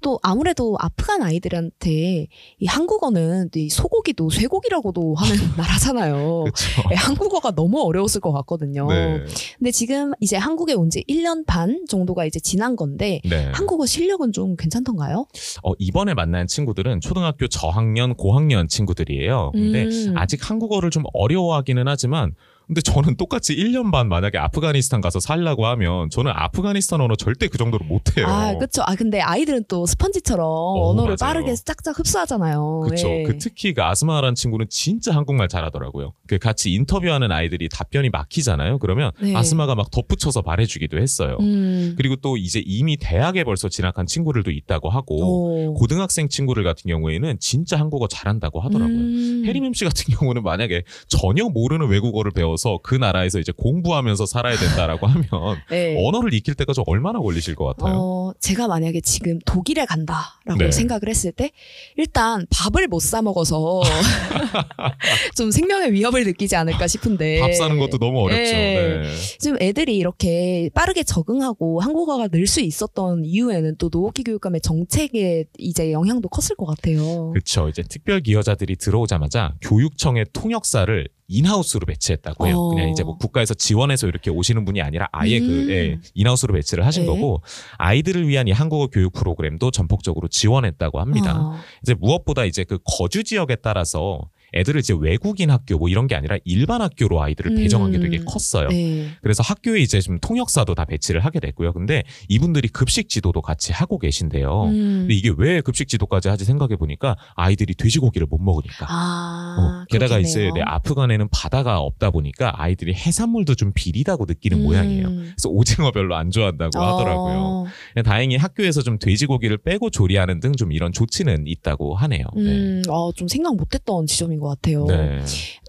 [0.03, 2.27] 또 아무래도 아프간 아이들한테
[2.59, 6.45] 이 한국어는 이 소고기도 쇠고기라고도 하는 나라잖아요.
[6.91, 8.87] 네, 한국어가 너무 어려웠을 것 같거든요.
[8.89, 9.25] 네.
[9.59, 13.53] 근데 지금 이제 한국에 온 지 1년 반 정도가 이제 지난 건데 네.
[13.81, 15.27] 한국어 실력은 좀 괜찮던가요?
[15.63, 19.53] 어, 이번에 만난 친구들은 초등학교 저학년, 고학년 친구들이에요.
[19.53, 20.15] 근데 음.
[20.17, 22.35] 아직 한국어를 좀 어려워하기는 하지만
[22.71, 27.59] 근데 저는 똑같이 1년 반 만약에 아프가니스탄 가서 살라고 하면 저는 아프가니스탄 언어 절대 그
[27.59, 28.29] 정도로 못해요.
[28.29, 28.83] 아, 그쵸.
[28.87, 31.33] 아, 근데 아이들은 또 스펀지처럼 언어를 맞아요.
[31.35, 32.87] 빠르게 짝짝 흡수하잖아요.
[32.89, 33.09] 그쵸.
[33.09, 33.23] 예.
[33.25, 36.13] 그 특히 그 아스마라는 친구는 진짜 한국말 잘하더라고요.
[36.29, 38.79] 그 같이 인터뷰하는 아이들이 답변이 막히잖아요.
[38.79, 39.35] 그러면 네.
[39.35, 41.39] 아스마가 막 덧붙여서 말해주기도 했어요.
[41.41, 41.95] 음.
[41.97, 45.75] 그리고 또 이제 이미 대학에 벌써 진학한 친구들도 있다고 하고 오.
[45.75, 48.97] 고등학생 친구들 같은 경우에는 진짜 한국어 잘한다고 하더라고요.
[48.97, 49.43] 음.
[49.45, 54.57] 해림 MC 같은 경우는 만약에 전혀 모르는 외국어를 배워 서 그 나라에서 이제 공부하면서 살아야
[54.57, 55.27] 된다라고 하면
[55.71, 55.97] 네.
[55.99, 57.95] 언어를 익힐 때까지 얼마나 걸리실 것 같아요?
[57.99, 60.71] 어, 제가 만약에 지금 독일에 간다라고 네.
[60.71, 61.51] 생각을 했을 때
[61.97, 63.81] 일단 밥을 못 사 먹어서
[65.37, 68.53] 좀 생명의 위협을 느끼지 않을까 싶은데 밥 사는 것도 너무 어렵죠.
[68.53, 68.99] 네.
[69.03, 69.15] 네.
[69.39, 75.93] 지금 애들이 이렇게 빠르게 적응하고 한국어가 늘 수 있었던 이유에는 또 노옥희 교육감의 정책에 이제
[75.93, 77.31] 영향도 컸을 것 같아요.
[77.31, 77.69] 그렇죠.
[77.69, 82.59] 이제 특별 기여자들이 들어오자마자 교육청의 통역사를 in-house로 배치했다고 해요.
[82.59, 82.69] 어.
[82.71, 85.47] 그냥 이제 뭐 국가에서 지원해서 이렇게 오시는 분이 아니라 아예 음.
[85.47, 87.09] 그 예, in-house로 배치를 하신 네.
[87.09, 87.43] 거고
[87.79, 91.41] 아이들을 위한 이 한국어 교육 프로그램도 전폭적으로 지원했다고 합니다.
[91.41, 91.55] 어.
[91.83, 96.37] 이제 무엇보다 이제 그 거주 지역에 따라서 애들을 이제 외국인 학교 뭐 이런 게 아니라
[96.45, 97.57] 일반 학교로 아이들을 음.
[97.57, 98.69] 배정한 게 되게 컸어요.
[98.69, 99.09] 네.
[99.23, 101.73] 그래서 학교에 이제 좀 통역사도 다 배치를 하게 됐고요.
[101.73, 104.65] 근데 이분들이 급식 지도도 같이 하고 계신데요.
[104.65, 104.71] 음.
[105.01, 108.87] 근데 이게 왜 급식 지도까지 하지 생각해 보니까 아이들이 돼지고기를 못 먹으니까.
[108.89, 110.55] 아, 어, 게다가 이제 그렇겠네요.
[110.55, 115.07] 네, 아프간에는 바다가 없다 보니까 아이들이 해산물도 좀 비리다고 느끼는 모양이에요.
[115.09, 115.33] 음.
[115.37, 117.39] 그래서 오징어 별로 안 좋아한다고 하더라고요.
[117.39, 117.65] 어.
[117.95, 122.25] 그냥 다행히 학교에서 좀 돼지고기를 빼고 조리하는 등 좀 이런 조치는 있다고 하네요.
[122.37, 124.85] 음, 어, 좀 생각 못했던 지점인 것 같아요.
[124.87, 125.21] 네.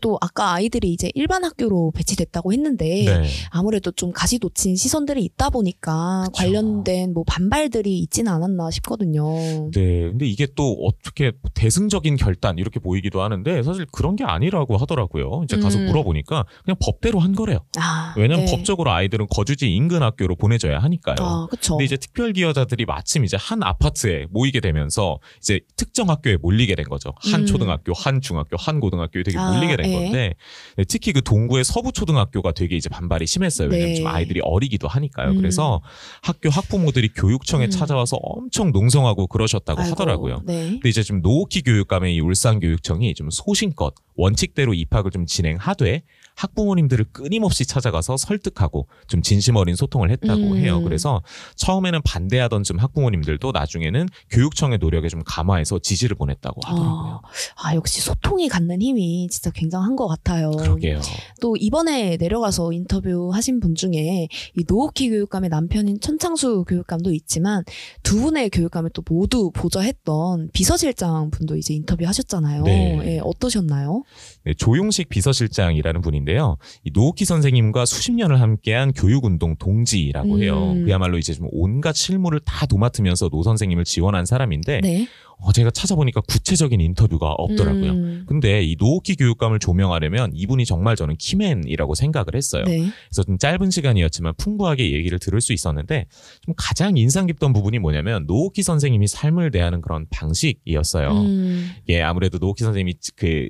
[0.01, 3.23] 또 아까 아이들이 이제 일반 학교로 배치됐다고 했는데 네.
[3.49, 6.31] 아무래도 좀 가시 놓친 시선들이 있다 보니까 그쵸.
[6.33, 9.69] 관련된 뭐 반발들이 있지는 않았나 싶거든요.
[9.71, 10.01] 네.
[10.09, 15.41] 근데 이게 또 어떻게 대승적인 결단 이렇게 보이기도 하는데 사실 그런 게 아니라고 하더라고요.
[15.43, 15.85] 이제 가서 음.
[15.87, 17.59] 물어보니까 그냥 법대로 한 거래요.
[17.77, 18.51] 아, 왜냐면 네.
[18.51, 21.15] 법적으로 아이들은 거주지 인근 학교로 보내줘야 하니까요.
[21.19, 21.73] 아, 그쵸.
[21.73, 26.85] 근데 이제 특별 기여자들이 마침 이제 한 아파트에 모이게 되면서 이제 특정 학교에 몰리게 된
[26.85, 27.13] 거죠.
[27.21, 27.45] 한 음.
[27.45, 29.93] 초등학교, 한 중학교, 한 고등학교에 되게 아, 몰리게 된 예.
[29.93, 30.35] 건데
[30.77, 33.69] 네, 특히 그 동구의 서부 초등학교가 되게 이제 반발이 심했어요.
[33.69, 33.95] 왜냐면 네.
[33.95, 35.31] 좀 아이들이 어리기도 하니까요.
[35.31, 35.37] 음.
[35.37, 35.81] 그래서
[36.21, 37.69] 학교 학부모들이 교육청에 음.
[37.69, 40.43] 찾아와서 엄청 농성하고 그러셨다고 아이고, 하더라고요.
[40.45, 40.69] 네.
[40.71, 46.03] 근데 이제 좀 노오키 교육감의 이 울산 교육청이 좀 소신껏 원칙대로 입학을 좀 진행하되
[46.41, 50.57] 학부모님들을 끊임없이 찾아가서 설득하고 좀 진심 어린 소통을 했다고 음.
[50.57, 50.81] 해요.
[50.83, 51.21] 그래서
[51.55, 57.21] 처음에는 반대하던 좀 학부모님들도 나중에는 교육청의 노력에 좀 감화해서 지지를 보냈다고 하더라고요.
[57.55, 60.51] 아, 아, 역시 소통이 갖는 힘이 진짜 굉장한 것 같아요.
[60.51, 60.99] 그러게요.
[61.41, 64.27] 또 이번에 내려가서 인터뷰 하신 분 중에
[64.57, 67.63] 이 노옥희 교육감의 남편인 천창수 교육감도 있지만
[68.01, 72.63] 두 분의 교육감을 또 모두 보좌했던 비서실장 분도 이제 인터뷰 하셨잖아요.
[72.63, 72.99] 네.
[73.05, 74.03] 예, 어떠셨나요?
[74.43, 76.57] 네, 조용식 비서실장이라는 분인데 요.
[76.83, 80.73] 이 노옥희 선생님과 수십 년을 함께한 교육운동 동지라고 해요.
[80.73, 80.85] 음.
[80.85, 85.07] 그야말로 이제 좀 온갖 실무를 다 도맡으면서 노 선생님을 지원한 사람인데 네.
[85.41, 87.91] 어, 제가 찾아보니까 구체적인 인터뷰가 없더라고요.
[87.91, 92.63] 음, 근데 이 노옥희 교육감을 조명하려면 이분이 정말 저는 key man이라고 생각을 했어요.
[92.65, 92.87] 네.
[93.09, 96.05] 그래서 좀 짧은 시간이었지만 풍부하게 얘기를 들을 수 있었는데
[96.41, 101.09] 좀 가장 인상 깊던 부분이 뭐냐면 노옥희 선생님이 삶을 대하는 그런 방식이었어요.
[101.09, 103.49] 음, 예, 아무래도 노옥희 선생님이 그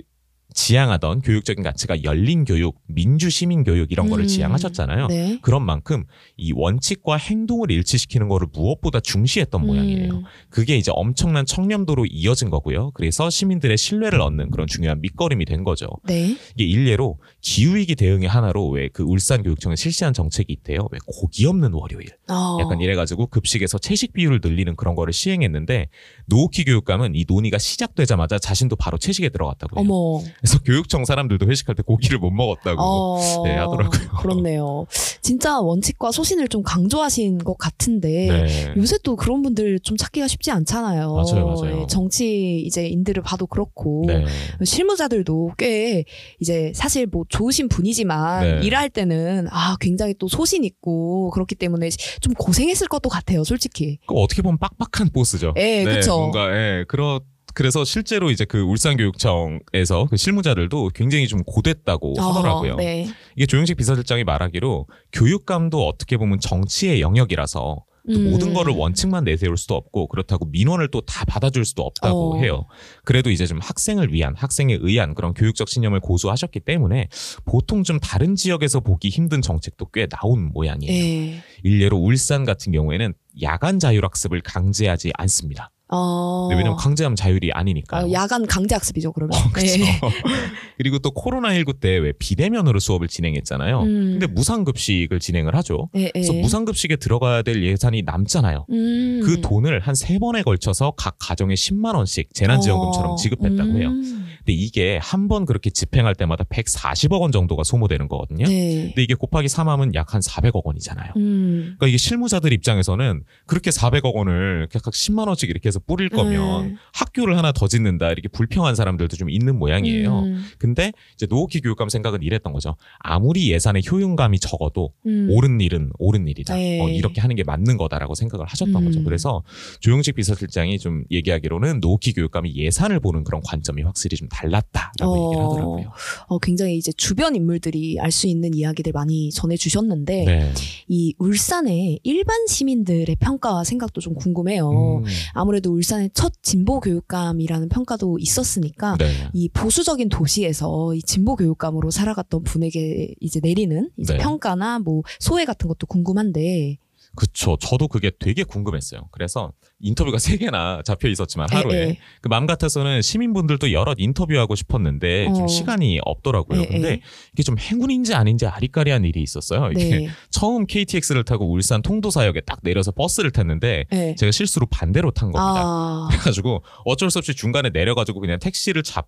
[0.53, 5.07] 지향하던 교육적인 가치가 열린 교육, 민주 시민 교육 이런 거를 음, 지향하셨잖아요.
[5.07, 5.39] 네.
[5.41, 6.03] 그런 만큼
[6.37, 10.13] 이 원칙과 행동을 일치시키는 거를 무엇보다 중시했던 모양이에요.
[10.13, 12.91] 음, 그게 이제 엄청난 청렴도로 이어진 거고요.
[12.91, 15.87] 그래서 시민들의 신뢰를 얻는 그런 중요한 밑거름이 된 거죠.
[16.03, 16.37] 네.
[16.55, 20.87] 이게 일례로 기후 위기 대응의 하나로 왜 그 울산 교육청에 실시한 정책이 있대요.
[20.91, 22.07] 왜 고기 없는 월요일.
[22.29, 25.87] 어, 약간 이래 가지고 급식에서 채식 비율을 늘리는 그런 거를 시행했는데
[26.27, 29.87] 노오키 교육감은 이 논의가 시작되자마자 자신도 바로 채식에 들어갔다고 해요.
[29.89, 30.23] 어머.
[30.41, 32.81] 그래서 교육청 사람들도 회식할 때 고기를 못 먹었다고.
[32.81, 34.09] 어, 네, 하더라고요.
[34.19, 34.87] 그렇네요.
[35.21, 38.73] 진짜 원칙과 소신을 좀 강조하신 것 같은데 네.
[38.75, 41.13] 요새 또 그런 분들 좀 찾기가 쉽지 않잖아요.
[41.13, 41.81] 맞아요, 맞아요.
[41.81, 44.25] 예, 정치 이제 인들을 봐도 그렇고 네.
[44.63, 46.05] 실무자들도 꽤
[46.39, 48.65] 이제 사실 뭐 좋으신 분이지만 네.
[48.65, 51.89] 일할 때는 아 굉장히 또 소신 있고 그렇기 때문에
[52.19, 53.99] 좀 고생했을 것도 같아요, 솔직히.
[54.07, 55.53] 그 어떻게 보면 빡빡한 보스죠.
[55.57, 56.17] 예, 그쵸.
[56.17, 57.19] 뭔가 예, 그런
[57.53, 62.73] 그래서 실제로 이제 그 울산교육청에서 그 실무자들도 굉장히 좀 고됐다고 하더라고요.
[62.73, 63.07] 어, 네.
[63.35, 68.31] 이게 조영식 비서실장이 말하기로 교육감도 어떻게 보면 정치의 영역이라서 또 음.
[68.31, 72.37] 모든 거를 원칙만 내세울 수도 없고 그렇다고 민원을 또 다 받아줄 수도 없다고 어.
[72.39, 72.65] 해요.
[73.03, 77.09] 그래도 이제 좀 학생을 위한 학생에 의한 그런 교육적 신념을 고수하셨기 때문에
[77.45, 80.93] 보통 좀 다른 지역에서 보기 힘든 정책도 꽤 나온 모양이에요.
[80.93, 81.43] 예.
[81.63, 85.71] 일례로 울산 같은 경우에는 야간 자율학습을 강제하지 않습니다.
[85.91, 86.47] 어.
[86.49, 88.05] 네, 왜냐면 강제하면 자율이 아니니까요.
[88.07, 89.37] 아, 야간 강제 학습이죠, 그러면.
[89.37, 89.67] 어, 그쵸.
[89.81, 89.99] 예.
[90.77, 93.81] 그리고 또 코로나19 때 왜 비대면으로 수업을 진행했잖아요.
[93.81, 94.17] 음.
[94.19, 95.89] 근데 무상급식을 진행을 하죠.
[95.95, 96.09] 예, 예.
[96.13, 98.65] 그래서 무상급식에 들어가야 될 예산이 남잖아요.
[98.71, 99.21] 음.
[99.23, 103.15] 그 돈을 한 세 번에 걸쳐서 각 가정에 10만 원씩 재난지원금처럼 어.
[103.17, 103.89] 지급했다고 해요.
[103.89, 104.25] 음.
[104.45, 108.45] 근데 이게 한 번 그렇게 집행할 때마다 140억 원 정도가 소모되는 거거든요.
[108.47, 108.87] 네.
[108.87, 111.13] 근데 이게 곱하기 3하면 약 한 400억 원이잖아요.
[111.15, 111.61] 음.
[111.77, 116.77] 그러니까 이게 실무자들 입장에서는 그렇게 400억 원을 각 10만 원씩 이렇게 해서 뿌릴 거면 음.
[116.93, 120.19] 학교를 하나 더 짓는다 이렇게 불평한 사람들도 좀 있는 모양이에요.
[120.23, 120.43] 음.
[120.57, 122.75] 근데 이제 노옥희 교육감 생각은 이랬던 거죠.
[122.99, 125.27] 아무리 예산의 효용감이 적어도 음.
[125.31, 126.55] 옳은 일은 옳은 일이다.
[126.55, 126.81] 네.
[126.81, 128.85] 어, 이렇게 하는 게 맞는 거다라고 생각을 하셨던 음.
[128.85, 129.03] 거죠.
[129.03, 129.43] 그래서
[129.79, 135.25] 조영식 비서실장이 좀 얘기하기로는 노오키 교육감이 예산을 보는 그런 관점이 확실히 좀 달랐다라고 어.
[135.27, 135.91] 얘기를 하더라고요.
[136.27, 140.53] 어, 굉장히 이제 주변 인물들이 알 수 있는 이야기들 많이 전해주셨는데 네.
[140.89, 144.69] 이 울산의 일반 시민들의 평가와 생각도 좀 궁금해요.
[144.69, 145.03] 음,
[145.33, 149.11] 아무래도 울산의 첫 진보 교육감이라는 평가도 있었으니까 네.
[149.33, 154.19] 이 보수적인 도시에서 이 진보 교육감으로 살아갔던 분에게 이제 내리는 이제 네.
[154.19, 156.77] 평가나 뭐 소회 같은 것도 궁금한데
[157.15, 157.57] 그쵸.
[157.59, 159.07] 저도 그게 되게 궁금했어요.
[159.11, 161.97] 그래서 인터뷰가 세 개나 잡혀 있었지만 하루에 에, 에.
[162.21, 165.33] 그 마음 같아서는 시민분들도 여럿 인터뷰하고 싶었는데 어.
[165.33, 166.61] 좀 시간이 없더라고요.
[166.61, 167.01] 에, 근데 에.
[167.33, 169.71] 이게 좀 행운인지 아닌지 아리까리한 일이 있었어요.
[169.71, 170.09] 이게 네.
[170.29, 174.15] 처음 KTX를 타고 울산 통도사역에 딱 내려서 버스를 탔는데 네.
[174.15, 175.61] 제가 실수로 반대로 탄 겁니다.
[175.63, 179.07] 아, 그래가지고 어쩔 수 없이 중간에 내려가지고 그냥 택시를 잡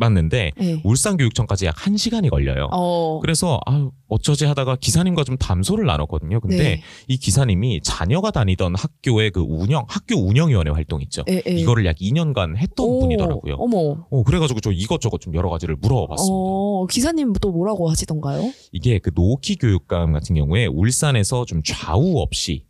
[0.00, 0.80] 았는데 네.
[0.82, 2.68] 울산 교육청까지 약 1시간이 걸려요.
[2.72, 6.40] 어, 그래서 아 어쩌지 하다가 기사님과 좀 담소를 나눴거든요.
[6.40, 6.82] 근데 네.
[7.06, 11.24] 이 기사님이 자녀가 다니던 학교의 그 운영 학교 운영 위원회 활동 있죠.
[11.28, 11.54] 에, 에.
[11.54, 13.54] 이거를 약 2년간 했던 예, 오, 분이더라고요.
[13.54, 14.06] 어머.
[14.10, 16.34] 어, 그래 가지고 저 이것저것 좀 여러 가지를 물어봤습니다.
[16.34, 18.52] 어, 기사님 또 뭐라고 하시던가요?
[18.72, 22.64] 이게 그 노키 교육감 같은 경우에 울산에서 좀 좌우 없이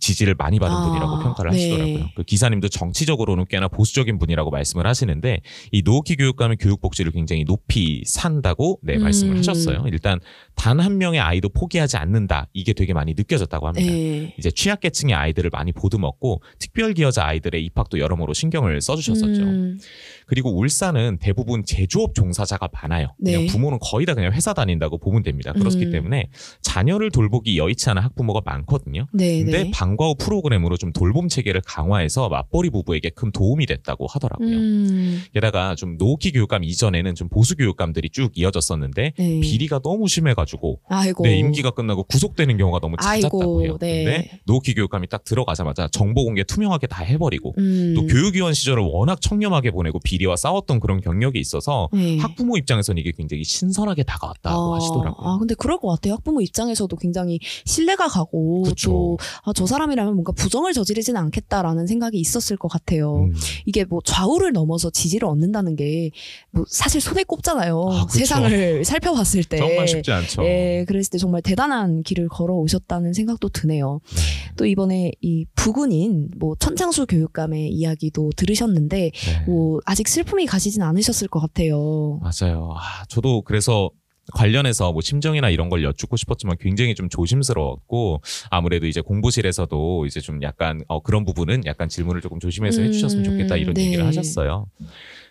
[0.00, 1.56] 지지를 많이 받은 아, 분이라고 평가를 네.
[1.56, 2.10] 하시더라고요.
[2.16, 5.40] 그 기사님도 정치적으로는 꽤나 보수적인 분이라고 말씀을 하시는데
[5.72, 9.38] 이 노키 교육감의 교육 복지를 굉장히 높이 산다고 네 말씀을 음.
[9.38, 9.84] 하셨어요.
[9.86, 10.18] 일단
[10.54, 13.90] 단 한 명의 아이도 포기하지 않는다 이게 되게 많이 느껴졌다고 합니다.
[13.90, 14.34] 네.
[14.38, 19.42] 이제 취약계층의 아이들을 많이 보듬었고 특별기여자 아이들의 입학도 여러모로 신경을 써주셨었죠.
[19.42, 19.78] 음,
[20.26, 23.14] 그리고 울산은 대부분 제조업 종사자가 많아요.
[23.18, 23.32] 네.
[23.32, 25.52] 그냥 부모는 거의 다 그냥 회사 다닌다고 보면 됩니다.
[25.52, 25.92] 그렇기 음.
[25.92, 26.28] 때문에
[26.62, 29.06] 자녀를 돌보기 여의치 않은 학부모가 많거든요.
[29.12, 29.70] 네, 근데 네.
[29.78, 34.48] 방과 후 프로그램으로 좀 돌봄 체계를 강화해서 맞벌이 부부에게 큰 도움이 됐다고 하더라고요.
[34.48, 39.40] 음, 게다가 좀 노키 교육감 이전에는 좀 보수 교육감들이 쭉 이어졌었는데 네.
[39.40, 41.22] 비리가 너무 심해가지고 아이고.
[41.22, 43.78] 네, 임기가 끝나고 구속되는 경우가 너무 잦았다고 해요.
[43.78, 44.02] 네.
[44.04, 49.20] 근데 노키 교육감이 딱 들어가자마자 정보 공개 투명하게 다 해버리고 음, 또 교육위원 시절을 워낙
[49.20, 52.18] 청렴하게 보내고 비리와 싸웠던 그런 경력이 있어서 네.
[52.18, 55.28] 학부모 입장에서는 이게 굉장히 신선하게 다가왔다고 아, 하시더라고요.
[55.28, 56.14] 아, 근데 그럴 것 같아요.
[56.14, 58.90] 학부모 입장에서도 굉장히 신뢰가 가고 그쵸.
[58.90, 63.26] 또 아, 저 사람이라면 뭔가 부정을 저지르지는 않겠다라는 생각이 있었을 것 같아요.
[63.26, 63.34] 음.
[63.66, 66.10] 이게 뭐 좌우를 넘어서 지지를 얻는다는 게
[66.50, 67.88] 뭐 사실 손에 꼽잖아요.
[67.90, 68.06] 아.
[68.08, 69.58] 세상을 살펴봤을 때.
[69.58, 70.44] 정말 쉽지 않죠.
[70.44, 74.00] 예, 그랬을 때 정말 대단한 길을 걸어 오셨다는 생각도 드네요.
[74.14, 74.22] 네.
[74.56, 79.44] 또 이번에 이 부군인 뭐 천창수 교육감의 이야기도 들으셨는데 네.
[79.46, 82.20] 뭐 아직 슬픔이 가시진 않으셨을 것 같아요.
[82.22, 82.74] 맞아요.
[82.76, 83.90] 아, 저도 그래서
[84.34, 90.42] 관련해서 뭐 심정이나 이런 걸 여쭙고 싶었지만 굉장히 좀 조심스러웠고 아무래도 이제 공보실에서도 이제 좀
[90.42, 93.86] 약간 어, 그런 부분은 약간 질문을 조금 조심해서 음, 해주셨으면 좋겠다 이런 네.
[93.86, 94.66] 얘기를 하셨어요.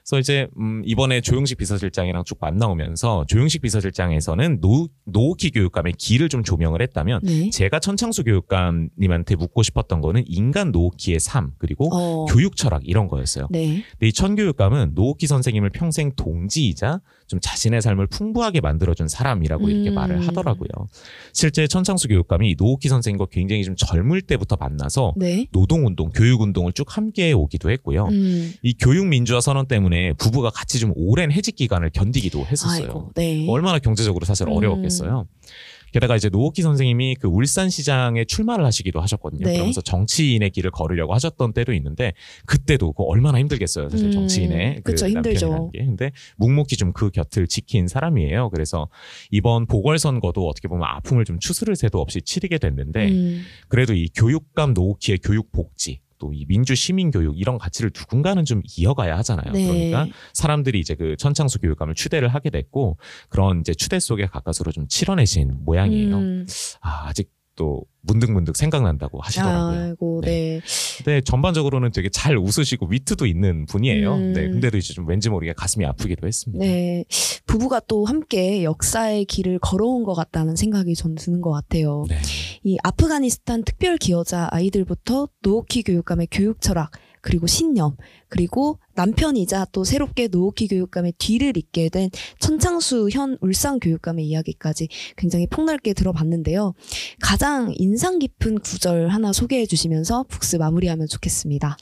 [0.08, 6.82] 그래서 이제 음, 이번에 조용식 비서실장이랑 쭉 만나오면서 조용식 비서실장에서는 노옥희 교육감의 길을 좀 조명을
[6.82, 7.50] 했다면 네.
[7.50, 13.48] 제가 천창수 교육감님한테 묻고 싶었던 거는 인간 노옥희의 삶 그리고 어, 교육 철학 이런 거였어요.
[13.52, 13.84] 네.
[13.92, 19.96] 근데 이 천교육감은 노옥희 선생님을 평생 동지이자 좀 자신의 삶을 풍부하게 만들어준 사람이라고 이렇게 음.
[19.96, 20.88] 말을 하더라고요.
[21.34, 25.48] 실제 천창수 교육감이 노옥희 선생님과 굉장히 좀 젊을 때부터 만나서 네.
[25.52, 28.06] 노동운동, 교육운동을 쭉 함께 오기도 했고요.
[28.06, 32.86] 음, 이 교육민주화 선언 때문에 부부가 같이 좀 오랜 해직 기간을 견디기도 했었어요.
[32.86, 33.46] 아이고, 네.
[33.50, 34.54] 얼마나 경제적으로 사실 음.
[34.54, 35.28] 어려웠겠어요.
[35.98, 39.46] 게다가 이제 노옥희 선생님이 그 울산시장에 출마를 하시기도 하셨거든요.
[39.48, 39.54] 네.
[39.54, 42.14] 그러면서 정치인의 길을 걸으려고 하셨던 때도 있는데
[42.46, 43.90] 그때도 그 얼마나 힘들겠어요.
[43.90, 45.48] 사실 음, 정치인의 그 그쵸, 힘들죠.
[45.48, 45.86] 남편이라는 게.
[45.86, 48.50] 근데 묵묵히 좀 그 곁을 지킨 사람이에요.
[48.50, 48.88] 그래서
[49.30, 54.74] 이번 보궐선거도 어떻게 보면 아픔을 좀 추스를 새도 없이 치르게 됐는데 음, 그래도 이 교육감
[54.74, 59.52] 노호키의 교육 복지 또 이 민주 시민 교육 이런 가치를 누군가는 좀 이어가야 하잖아요.
[59.52, 59.66] 네.
[59.66, 62.98] 그러니까 사람들이 이제 그 천창수 교육감을 추대를 하게 됐고
[63.30, 66.18] 그런 이제 추대 속에 가까스로 좀 치러내신 모양이에요.
[66.18, 66.46] 음,
[66.82, 69.82] 아, 아직 도 문득문득 생각난다고 하시더라고요.
[69.82, 70.30] 아이고, 네.
[70.30, 70.62] 네.
[71.04, 74.14] 근데 전반적으로는 되게 잘 웃으시고 위트도 있는 분이에요.
[74.16, 74.34] 음.
[74.34, 76.64] 네, 근데도 이제 좀 왠지 모르게 가슴이 아프기도 했습니다.
[76.64, 77.04] 네.
[77.46, 82.06] 부부가 또 함께 역사의 길을 걸어온 것 같다는 생각이 전 드는 것 같아요.
[82.08, 82.18] 네.
[82.64, 86.92] 이 아프가니스탄 특별 기여자 아이들부터 노옥희 교육감의 교육 철학,
[87.28, 87.98] 그리고 신념,
[88.30, 92.10] 그리고 남편이자 또 새롭게 노옥희 교육감의 뒤를 잇게 된
[92.40, 96.74] 천창수 현 울산 교육감의 이야기까지 굉장히 폭넓게 들어봤는데요.
[97.22, 101.76] 가장 인상 깊은 구절 하나 소개해 주시면서 북스 마무리하면 좋겠습니다.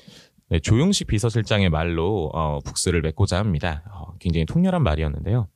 [0.49, 3.83] 네, 조용식 비서실장의 말로 어, 북스를 맺고자 합니다.
[3.93, 5.47] 어, 굉장히 통렬한 말이었는데요.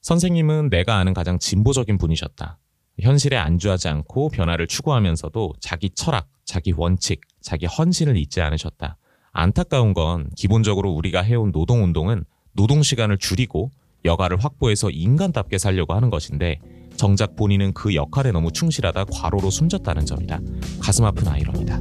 [0.00, 2.58] 선생님은 내가 아는 가장 진보적인 분이셨다.
[3.00, 8.96] 현실에 안주하지 않고 변화를 추구하면서도 자기 철학, 자기 원칙, 자기 헌신을 잊지 않으셨다.
[9.32, 13.70] 안타까운 건 기본적으로 우리가 해온 노동운동은 노동시간을 줄이고
[14.04, 16.60] 여가를 확보해서 인간답게 살려고 하는 것인데
[16.96, 20.38] 정작 본인은 그 역할에 너무 충실하다 과로로 숨졌다는 점이다.
[20.80, 21.80] 가슴 아픈 아이러니다.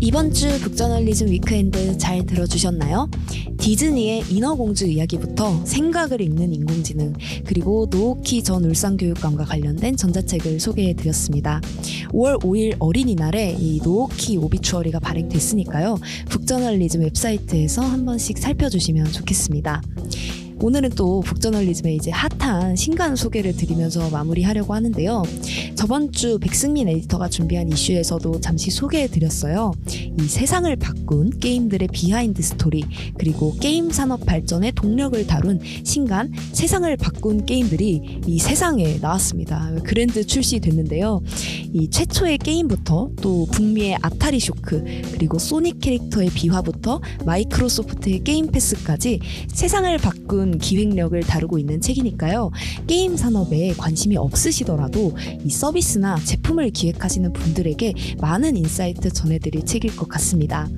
[0.00, 3.10] 이번 주 북저널리즘 위크엔드 잘 들어주셨나요?
[3.58, 11.60] 디즈니의 인어공주 이야기부터 생각을 읽는 인공지능 그리고 노옥희 전 울산교육감과 관련된 전자책을 소개해드렸습니다.
[12.10, 15.98] 5월 5일 어린이날에 이 노옥희 obituary가 발행됐으니까요.
[16.28, 19.82] 북저널리즘 웹사이트에서 한 번씩 살펴주시면 좋겠습니다.
[20.60, 25.22] 오늘은 또 북저널리즘의 이제 핫한 신간 소개를 드리면서 마무리하려고 하는데요.
[25.76, 29.72] 저번 주 백승민 에디터가 준비한 이슈에서도 잠시 소개해드렸어요.
[29.88, 32.84] 이 세상을 바꾼 게임들의 behind story
[33.16, 39.70] 그리고 게임 산업 발전의 동력을 다룬 신간 세상을 바꾼 게임들이 이 세상에 나왔습니다.
[39.84, 41.20] 그랜드 출시됐는데요.
[41.72, 44.82] 이 최초의 게임부터 또 북미의 아타리 쇼크
[45.12, 49.20] 그리고 소닉 캐릭터의 비화부터 마이크로소프트의 게임 패스까지
[49.52, 52.50] 세상을 바꾼 흥미로운 기획력을 다루고 있는 책이니까요.
[52.86, 60.68] 게임 산업에 관심이 없으시더라도 이 서비스나 제품을 기획하시는 분들에게 많은 insight 전해드릴 책일 것 같습니다.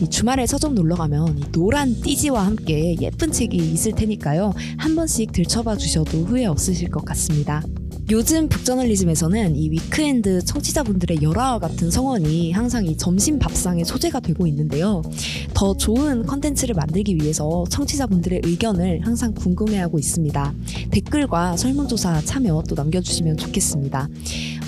[0.00, 4.52] 이 주말에 서점 놀러 가면 이 노란 띠지와 함께 예쁜 책이 있을 테니까요.
[4.76, 7.62] 한 번씩 들춰봐 주셔도 후회 없으실 것 같습니다.
[8.10, 15.00] 요즘 북저널리즘에서는 이 위크엔드 청취자분들의 열화와 같은 성원이 항상 이 점심 밥상의 소재가 되고 있는데요.
[15.54, 20.54] 더 좋은 컨텐츠를 만들기 위해서 청취자분들의 의견을 항상 궁금해하고 있습니다.
[20.90, 24.08] 댓글과 설문조사 참여 또 남겨주시면 좋겠습니다.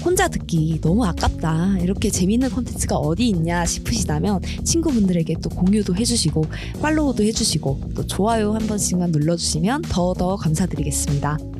[0.03, 1.77] 혼자 듣기 너무 아깝다.
[1.81, 6.47] 이렇게 재밌는 콘텐츠가 어디 있냐 싶으시다면 친구분들에게 또 공유도 해주시고
[6.81, 11.56] follow도 해주시고 또 좋아요 한 번씩만 눌러주시면 더더 감사드리겠습니다.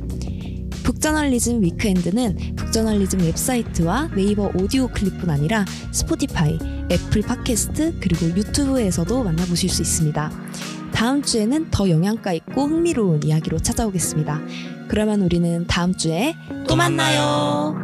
[0.87, 6.57] 북저널리즘 위크엔드는 북저널리즘 웹사이트와 네이버 오디오 클립뿐 아니라 스포티파이,
[6.89, 10.31] 애플 팟캐스트 그리고 유튜브에서도 만나보실 수 있습니다.
[10.93, 14.39] 다음 주에는 더 영양가 있고 흥미로운 이야기로 찾아오겠습니다.
[14.87, 16.35] 그러면 우리는 다음 주에
[16.69, 17.75] 또 만나요.